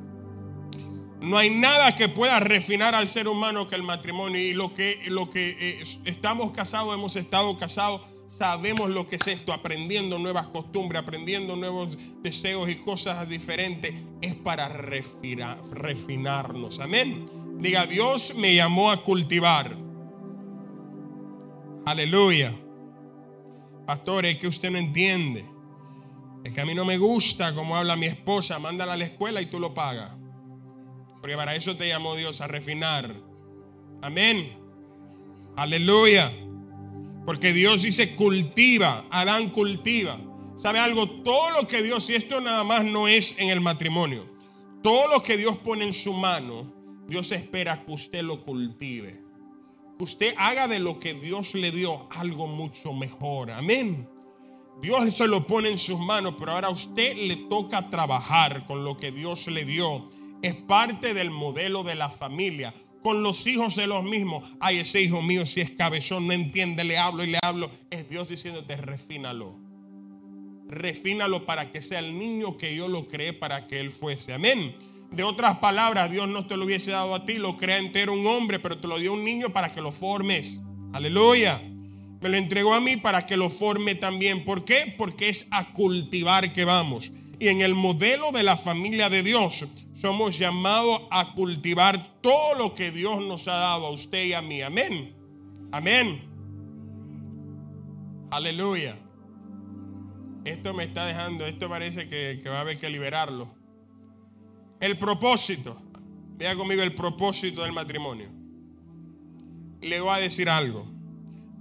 [1.20, 4.40] No hay nada que pueda refinar al ser humano que el matrimonio.
[4.40, 9.26] Y lo que, lo que eh, estamos casados, hemos estado casados, sabemos lo que es
[9.26, 11.90] esto, aprendiendo nuevas costumbres, aprendiendo nuevos
[12.22, 16.80] deseos y cosas diferentes, es para refinar, refinarnos.
[16.80, 17.26] Amén.
[17.58, 19.76] Diga, Dios me llamó a cultivar.
[21.84, 22.54] Aleluya.
[23.86, 25.44] Pastor, es que usted no entiende.
[26.42, 28.58] Es que a mí no me gusta cómo habla mi esposa.
[28.58, 30.10] Mándala a la escuela y tú lo pagas.
[31.20, 33.14] Porque para eso te llamó Dios a refinar.
[34.00, 34.58] Amén.
[35.54, 36.32] Aleluya.
[37.24, 40.18] Porque Dios dice cultiva, Adán cultiva.
[40.56, 41.08] ¿Sabe algo?
[41.08, 44.26] Todo lo que Dios, y esto nada más no es en el matrimonio,
[44.82, 46.72] todo lo que Dios pone en su mano,
[47.08, 49.20] Dios espera que usted lo cultive.
[49.98, 53.50] Que usted haga de lo que Dios le dio algo mucho mejor.
[53.50, 54.08] Amén.
[54.80, 58.84] Dios se lo pone en sus manos, pero ahora a usted le toca trabajar con
[58.84, 60.08] lo que Dios le dio
[60.42, 62.74] es parte del modelo de la familia.
[63.02, 64.48] Con los hijos de los mismos.
[64.60, 67.70] Ay, ese hijo mío si es cabezón, no entiende, le hablo y le hablo.
[67.90, 69.56] Es Dios diciéndote, refínalo.
[70.68, 74.32] Refínalo para que sea el niño que yo lo creé para que él fuese.
[74.32, 74.74] Amén.
[75.10, 78.26] De otras palabras, Dios no te lo hubiese dado a ti, lo crea entero un
[78.26, 80.62] hombre, pero te lo dio un niño para que lo formes.
[80.94, 81.60] Aleluya.
[82.22, 84.44] Me lo entregó a mí para que lo forme también.
[84.44, 84.94] ¿Por qué?
[84.96, 87.12] Porque es a cultivar que vamos.
[87.38, 89.66] Y en el modelo de la familia de Dios,
[90.02, 94.42] somos llamados a cultivar todo lo que Dios nos ha dado a usted y a
[94.42, 94.60] mí.
[94.60, 95.14] Amén.
[95.70, 96.20] Amén.
[98.28, 98.98] Aleluya.
[100.44, 103.54] Esto me está dejando, esto parece que, va a haber que liberarlo.
[104.80, 105.80] El propósito.
[106.36, 108.28] Vea conmigo el propósito del matrimonio.
[109.80, 110.84] Le voy a decir algo.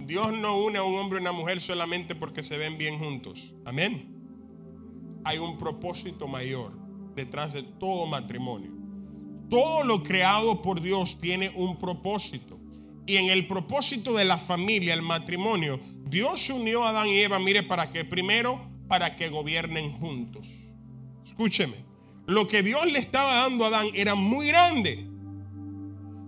[0.00, 3.54] Dios no une a un hombre y una mujer solamente porque se ven bien juntos.
[3.64, 5.20] Amén.
[5.24, 6.81] Hay un propósito mayor
[7.14, 8.70] detrás de todo matrimonio.
[9.50, 12.58] Todo lo creado por Dios tiene un propósito.
[13.06, 17.38] Y en el propósito de la familia, el matrimonio, Dios unió a Adán y Eva,
[17.38, 20.48] mire, para que primero, para que gobiernen juntos.
[21.24, 21.74] Escúcheme,
[22.26, 25.06] lo que Dios le estaba dando a Adán era muy grande.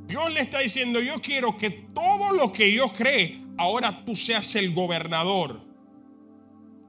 [0.06, 4.54] Dios le está diciendo, yo quiero que todo lo que yo cree, ahora tú seas
[4.56, 5.60] el gobernador.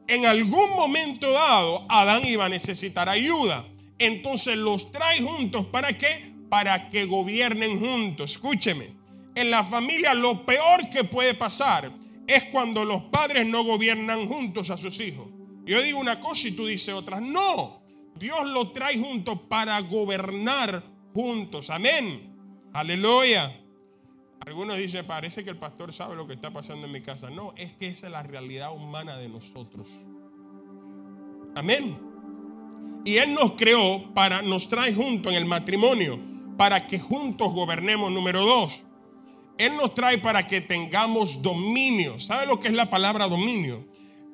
[0.08, 3.66] En algún momento dado, Adán iba a necesitar ayuda.
[4.00, 5.66] Entonces los trae juntos.
[5.68, 6.34] ¿Para qué?
[6.50, 8.32] Para que gobiernen juntos.
[8.32, 8.90] Escúcheme.
[9.36, 11.92] En la familia lo peor que puede pasar
[12.28, 15.28] es cuando los padres no gobiernan juntos a sus hijos.
[15.66, 17.20] Yo digo una cosa y tú dices otra.
[17.20, 17.82] No.
[18.18, 20.82] Dios lo trae juntos para gobernar
[21.14, 21.70] juntos.
[21.70, 22.34] Amén.
[22.74, 23.52] Aleluya.
[24.46, 27.30] Algunos dicen, parece que el pastor sabe lo que está pasando en mi casa.
[27.30, 29.88] No, es que esa es la realidad humana de nosotros.
[31.56, 32.15] Amén.
[33.06, 36.20] Y Él nos creó para, nos trae junto en el matrimonio,
[36.58, 38.12] para que juntos gobernemos.
[38.12, 38.82] Número dos,
[39.60, 42.20] Él nos trae para que tengamos dominio.
[42.20, 43.86] ¿Sabe lo que es la palabra dominio?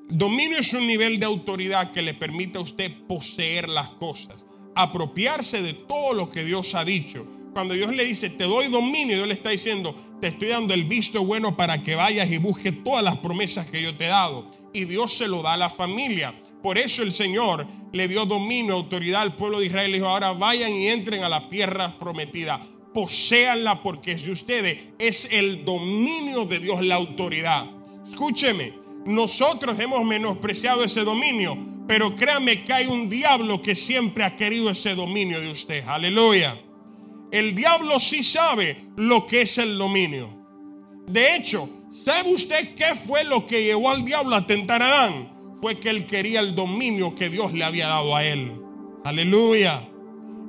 [0.10, 5.62] Dominio es un nivel de autoridad que le permite a usted poseer las cosas, apropiarse
[5.62, 7.28] de todo lo que Dios ha dicho.
[7.54, 10.86] Cuando Dios le dice, te doy dominio, Dios le está diciendo, te estoy dando el
[10.86, 14.46] visto bueno para que vayas y busques todas las promesas que yo te he dado.
[14.72, 16.34] Y Dios se lo da a la familia.
[16.62, 19.92] Por eso el Señor le dio dominio, autoridad al pueblo de Israel.
[19.92, 22.62] Le dijo, ahora vayan y entren a la tierra prometida.
[22.94, 24.80] Poseanla porque es de ustedes.
[25.00, 27.66] Es el dominio de Dios la autoridad.
[28.06, 28.74] Escúcheme,
[29.06, 31.58] nosotros hemos menospreciado ese dominio,
[31.88, 35.84] pero créame que hay un diablo que siempre ha querido ese dominio de usted.
[35.88, 36.56] Aleluya.
[37.32, 40.30] El diablo sí sabe lo que es el dominio.
[41.08, 45.31] De hecho, ¿sabe usted qué fue lo que llevó al diablo a tentar a Adán?
[45.62, 48.52] Fue que él quería el dominio que Dios le había dado a él.
[49.04, 49.80] Aleluya.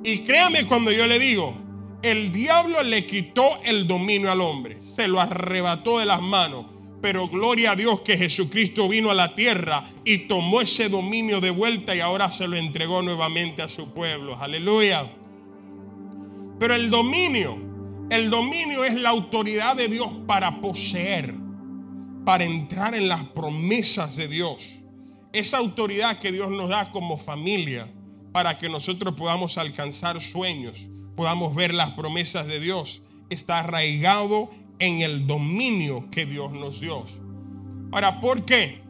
[0.03, 1.53] Y créame cuando yo le digo,
[2.01, 6.65] el diablo le quitó el dominio al hombre, se lo arrebató de las manos.
[7.01, 11.51] Pero gloria a Dios que Jesucristo vino a la tierra y tomó ese dominio de
[11.51, 14.37] vuelta y ahora se lo entregó nuevamente a su pueblo.
[14.39, 15.05] Aleluya.
[16.59, 17.57] Pero el dominio,
[18.09, 21.33] el dominio es la autoridad de Dios para poseer,
[22.25, 24.82] para entrar en las promesas de Dios.
[25.33, 27.87] Esa autoridad que Dios nos da como familia
[28.31, 35.01] para que nosotros podamos alcanzar sueños, podamos ver las promesas de Dios, está arraigado en
[35.01, 37.03] el dominio que Dios nos dio.
[37.91, 38.81] Ahora, ¿por qué?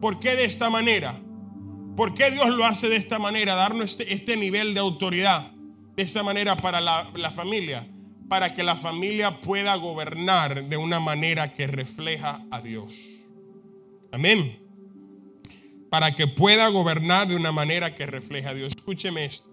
[0.00, 1.18] ¿Por qué de esta manera?
[1.96, 3.54] ¿Por qué Dios lo hace de esta manera?
[3.54, 5.50] Darnos este, este nivel de autoridad
[5.96, 7.86] de esta manera para la, la familia.
[8.28, 12.94] Para que la familia pueda gobernar de una manera que refleja a Dios.
[14.10, 14.61] Amén.
[15.92, 18.72] Para que pueda gobernar de una manera que refleja a Dios.
[18.74, 19.50] Escúcheme esto.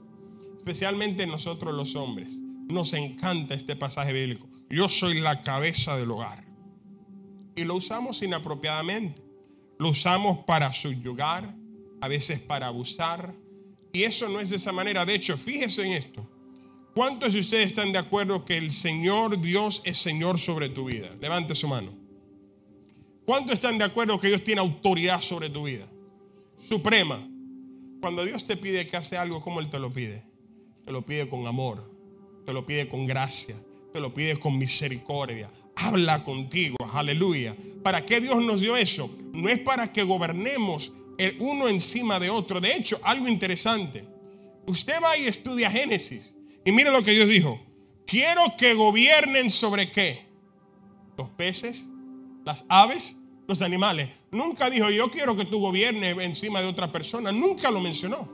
[0.55, 2.37] Especialmente nosotros los hombres.
[2.69, 4.47] Nos encanta este pasaje bíblico.
[4.69, 6.45] Yo soy la cabeza del hogar.
[7.57, 9.21] Y lo usamos inapropiadamente.
[9.79, 11.43] Lo usamos para subyugar,
[11.99, 13.35] a veces para abusar.
[13.91, 15.05] Y eso no es de esa manera.
[15.05, 16.25] De hecho, fíjese en esto.
[16.95, 21.13] ¿Cuántos de ustedes están de acuerdo que el Señor Dios es Señor sobre tu vida?
[21.19, 21.91] Levante su mano.
[23.25, 25.85] ¿Cuántos están de acuerdo que Dios tiene autoridad sobre tu vida?
[26.59, 27.25] Suprema.
[28.01, 30.23] Cuando Dios te pide que hace algo, ¿cómo Él te lo pide?
[30.85, 31.91] Te lo pide con amor,
[32.45, 33.55] te lo pide con gracia,
[33.93, 35.49] te lo pide con misericordia.
[35.75, 37.55] Habla contigo, aleluya.
[37.83, 39.09] ¿Para qué Dios nos dio eso?
[39.31, 42.59] No es para que gobernemos el uno encima de otro.
[42.59, 44.03] De hecho, algo interesante.
[44.67, 46.37] Usted va y estudia Génesis.
[46.65, 47.59] Y mire lo que Dios dijo.
[48.05, 50.19] Quiero que gobiernen sobre qué?
[51.17, 51.85] Los peces,
[52.43, 53.18] las aves,
[53.49, 54.07] los animales.
[54.29, 57.31] Nunca dijo, yo quiero que tú gobiernes encima de otra persona.
[57.31, 58.29] Nunca lo mencionó.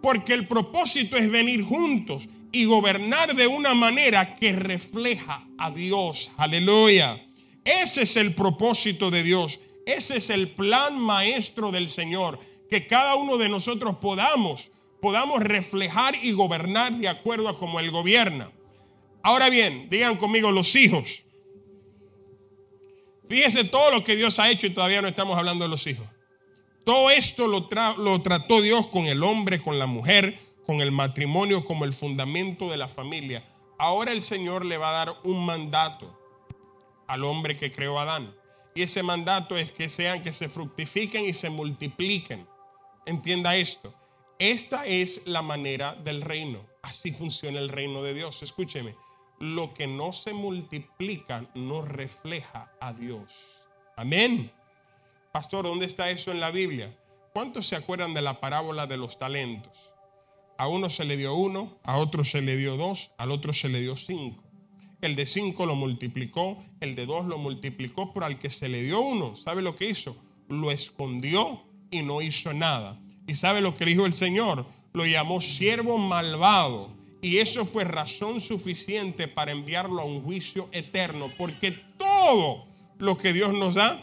[0.00, 6.30] Porque el propósito es venir juntos y gobernar de una manera que refleja a Dios.
[6.36, 7.20] Aleluya.
[7.64, 9.58] Ese es el propósito de Dios.
[9.84, 12.38] Ese es el plan maestro del Señor.
[12.70, 14.70] Que cada uno de nosotros podamos,
[15.02, 18.52] podamos reflejar y gobernar de acuerdo a como Él gobierna.
[19.24, 21.24] Ahora bien, digan conmigo los hijos.
[23.28, 26.06] Fíjese todo lo que Dios ha hecho y todavía no estamos hablando de los hijos.
[26.84, 27.66] Todo esto lo,
[28.22, 32.76] trató Dios con el hombre, con la mujer, con el matrimonio como el fundamento de
[32.76, 33.44] la familia.
[33.76, 36.16] Ahora el Señor le va a dar un mandato
[37.08, 38.32] al hombre que creó a Adán.
[38.74, 42.46] Y ese mandato es que sean que se fructifiquen y se multipliquen.
[43.04, 43.92] Entienda esto.
[44.38, 46.60] Esta es la manera del reino.
[46.82, 48.42] Así funciona el reino de Dios.
[48.42, 48.94] Escúcheme.
[49.38, 53.62] Lo que no se multiplica no refleja a Dios.
[53.96, 54.50] Amén.
[55.32, 56.94] Pastor, ¿dónde está eso en la Biblia?
[57.32, 59.92] ¿Cuántos se acuerdan de la parábola de los talentos?
[60.58, 63.68] A uno se le dio uno, a otro se le dio dos, al otro se
[63.68, 64.42] le dio cinco.
[65.02, 68.82] El de cinco lo multiplicó, el de dos lo multiplicó, pero al que se le
[68.82, 70.16] dio uno, ¿sabe lo que hizo?
[70.48, 72.98] Lo escondió y no hizo nada.
[73.26, 74.64] ¿Y sabe lo que dijo el Señor?
[74.94, 76.95] Lo llamó siervo malvado.
[77.26, 82.68] Y eso fue razón suficiente para enviarlo a un juicio eterno, porque todo
[82.98, 84.00] lo que Dios nos da,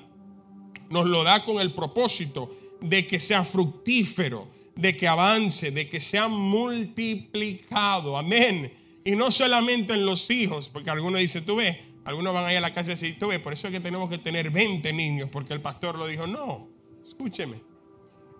[0.89, 4.45] nos lo da con el propósito de que sea fructífero,
[4.76, 8.17] de que avance, de que sea multiplicado.
[8.17, 8.74] Amén.
[9.05, 12.61] Y no solamente en los hijos, porque algunos dicen, tú ves, algunos van ahí a
[12.61, 15.30] la casa y dicen, tú ves, por eso es que tenemos que tener 20 niños,
[15.32, 16.28] porque el pastor lo dijo.
[16.28, 16.67] No,
[17.01, 17.55] escúcheme.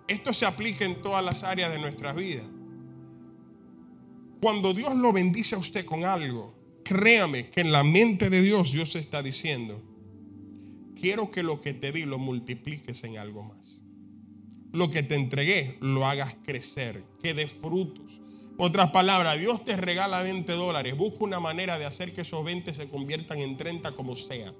[0.08, 2.42] Esto se aplica en todas las áreas de nuestra vida.
[4.44, 6.52] Cuando Dios lo bendice a usted con algo,
[6.84, 9.80] créame que en la mente de Dios Dios está diciendo,
[11.00, 13.84] quiero que lo que te di lo multipliques en algo más.
[14.72, 18.20] lo que te entregué, lo hagas crecer, que dé frutos.
[18.58, 20.94] Otras palabras, Dios te regala 20 dólares.
[20.94, 24.52] Busca una manera de hacer que esos 20 se conviertan en 30 como sea.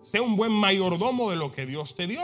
[0.00, 2.22] Sea un buen mayordomo de lo que Dios te dio.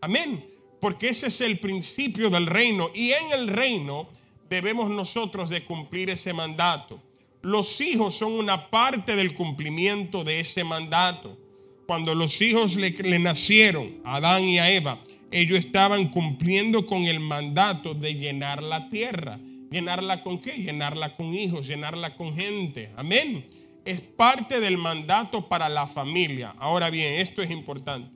[0.00, 0.48] Amén.
[0.80, 2.90] Porque ese es el principio del reino.
[2.94, 4.06] Y en el reino
[4.52, 7.00] debemos nosotros de cumplir ese mandato.
[7.40, 11.38] Los hijos son una parte del cumplimiento de ese mandato.
[11.86, 14.98] Cuando los hijos le, nacieron, Adán y Eva,
[15.30, 19.40] ellos estaban cumpliendo con el mandato de llenar la tierra.
[19.70, 20.52] ¿Llenarla con qué?
[20.52, 22.90] Llenarla con hijos, llenarla con gente.
[22.96, 23.46] Amén.
[23.86, 26.54] Es parte del mandato para la familia.
[26.58, 28.10] Ahora bien, esto es importante.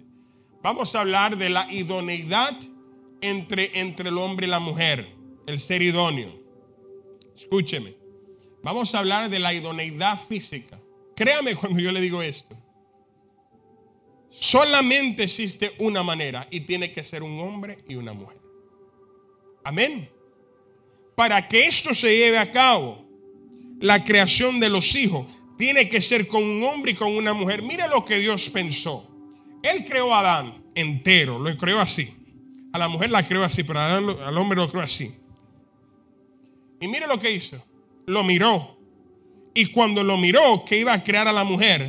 [0.63, 2.55] Vamos a hablar de la idoneidad
[3.23, 5.16] entre, entre el hombre y la mujer,
[5.47, 6.33] el ser idóneo.
[7.35, 7.95] Escúcheme.
[8.63, 10.79] Vamos a hablar de la idoneidad física.
[11.15, 12.57] Créame cuando yo le digo esto.
[14.31, 18.39] Solamente existe una manera y tiene que ser un hombre y una mujer.
[19.65, 20.11] Amén.
[21.15, 23.03] Para que esto se lleve a cabo,
[23.81, 25.27] la creación de los hijos
[25.57, 27.63] tiene que ser con un hombre y con una mujer.
[27.63, 29.11] Mire lo que Dios pensó.
[29.63, 32.15] Él creó a Adán entero, lo creó así.
[32.73, 35.15] A la mujer la creó así, pero al hombre lo creó así.
[36.81, 37.63] Y mire lo que hizo.
[38.07, 38.79] Lo miró.
[39.55, 41.89] Y cuando lo miró que iba a crear a la mujer,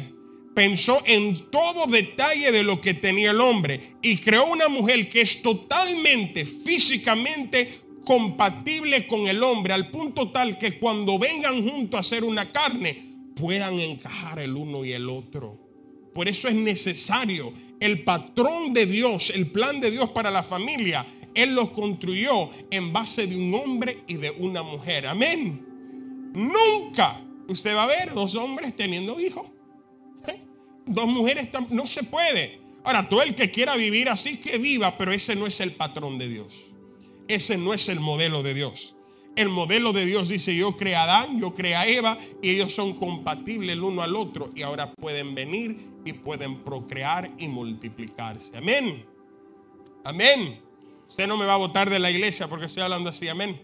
[0.55, 5.21] pensó en todo detalle de lo que tenía el hombre y creó una mujer que
[5.21, 11.99] es totalmente físicamente compatible con el hombre al punto tal que cuando vengan juntos a
[11.99, 12.97] hacer una carne
[13.35, 15.59] puedan encajar el uno y el otro.
[16.15, 21.05] Por eso es necesario el patrón de Dios, el plan de Dios para la familia.
[21.37, 25.05] Él lo construyó en base de un hombre y de una mujer.
[25.05, 25.63] Amén.
[26.33, 29.45] Nunca usted va a ver dos hombres teniendo hijos.
[30.87, 32.59] Dos mujeres no se puede.
[32.83, 36.17] Ahora, todo el que quiera vivir así, que viva, pero ese no es el patrón
[36.17, 36.55] de Dios.
[37.27, 38.95] Ese no es el modelo de Dios.
[39.35, 42.73] El modelo de Dios dice, yo creé a Adán, yo creé a Eva, y ellos
[42.73, 48.57] son compatibles el uno al otro, y ahora pueden venir y pueden procrear y multiplicarse.
[48.57, 49.05] Amén.
[50.03, 50.66] Amén.
[51.07, 53.27] Usted no me va a votar de la iglesia porque estoy hablando así.
[53.27, 53.59] Amén.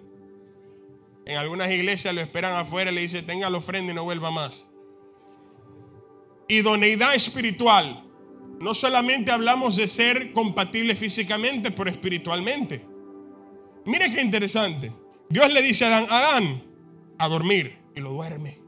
[1.26, 4.32] En algunas iglesias lo esperan afuera y le dice, tenga la ofrenda y no vuelva
[4.32, 4.72] más.
[6.48, 8.04] Idoneidad espiritual.
[8.60, 12.86] No solamente hablamos de ser compatibles físicamente, pero espiritualmente.
[13.86, 14.92] Mire qué interesante.
[15.30, 16.64] Dios le dice a Adán, Adán,
[17.18, 18.60] a dormir y lo duerme.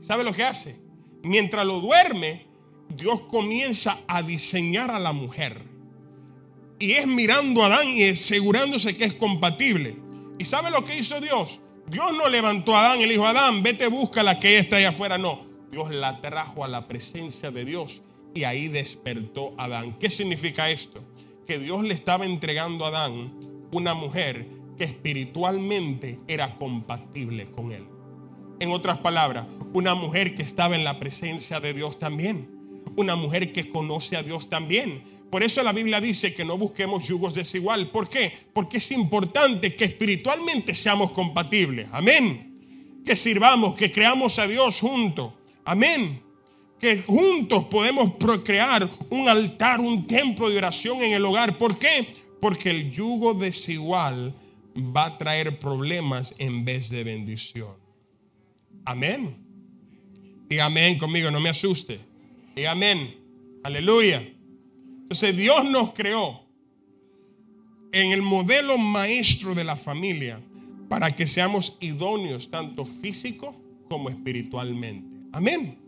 [0.00, 0.80] ¿Sabe lo que hace?
[1.22, 2.46] Mientras lo duerme,
[2.88, 5.60] Dios comienza a diseñar a la mujer.
[6.78, 9.96] Y es mirando a Adán y asegurándose que es compatible.
[10.38, 11.60] ¿Y sabe lo que hizo Dios?
[11.88, 14.90] Dios no levantó a Adán y le dijo, Adán, vete, busca la que está allá
[14.90, 15.18] afuera.
[15.18, 18.02] No, Dios la trajo a la presencia de Dios
[18.34, 19.96] y ahí despertó a Adán.
[19.98, 21.00] ¿Qué significa esto?
[21.46, 23.32] Que Dios le estaba entregando a Adán
[23.72, 24.46] una mujer
[24.76, 27.86] que espiritualmente era compatible con él.
[28.58, 32.82] En otras palabras, una mujer que estaba en la presencia de Dios también.
[32.96, 35.02] Una mujer que conoce a Dios también.
[35.30, 37.90] Por eso la Biblia dice que no busquemos yugos desigual.
[37.90, 38.32] ¿Por qué?
[38.52, 41.88] Porque es importante que espiritualmente seamos compatibles.
[41.92, 43.02] Amén.
[43.04, 45.32] Que sirvamos, que creamos a Dios juntos.
[45.64, 46.22] Amén.
[46.80, 51.56] Que juntos podemos procrear un altar, un templo de oración en el hogar.
[51.56, 52.06] ¿Por qué?
[52.40, 54.34] Porque el yugo desigual
[54.76, 57.74] va a traer problemas en vez de bendición.
[58.84, 59.36] Amén.
[60.48, 61.98] Y amén conmigo, no me asuste.
[62.54, 63.16] Y amén.
[63.64, 64.22] Aleluya.
[65.06, 66.42] Entonces Dios nos creó
[67.92, 70.40] en el modelo maestro de la familia
[70.88, 73.54] para que seamos idóneos tanto físico
[73.88, 75.16] como espiritualmente.
[75.30, 75.78] Amén.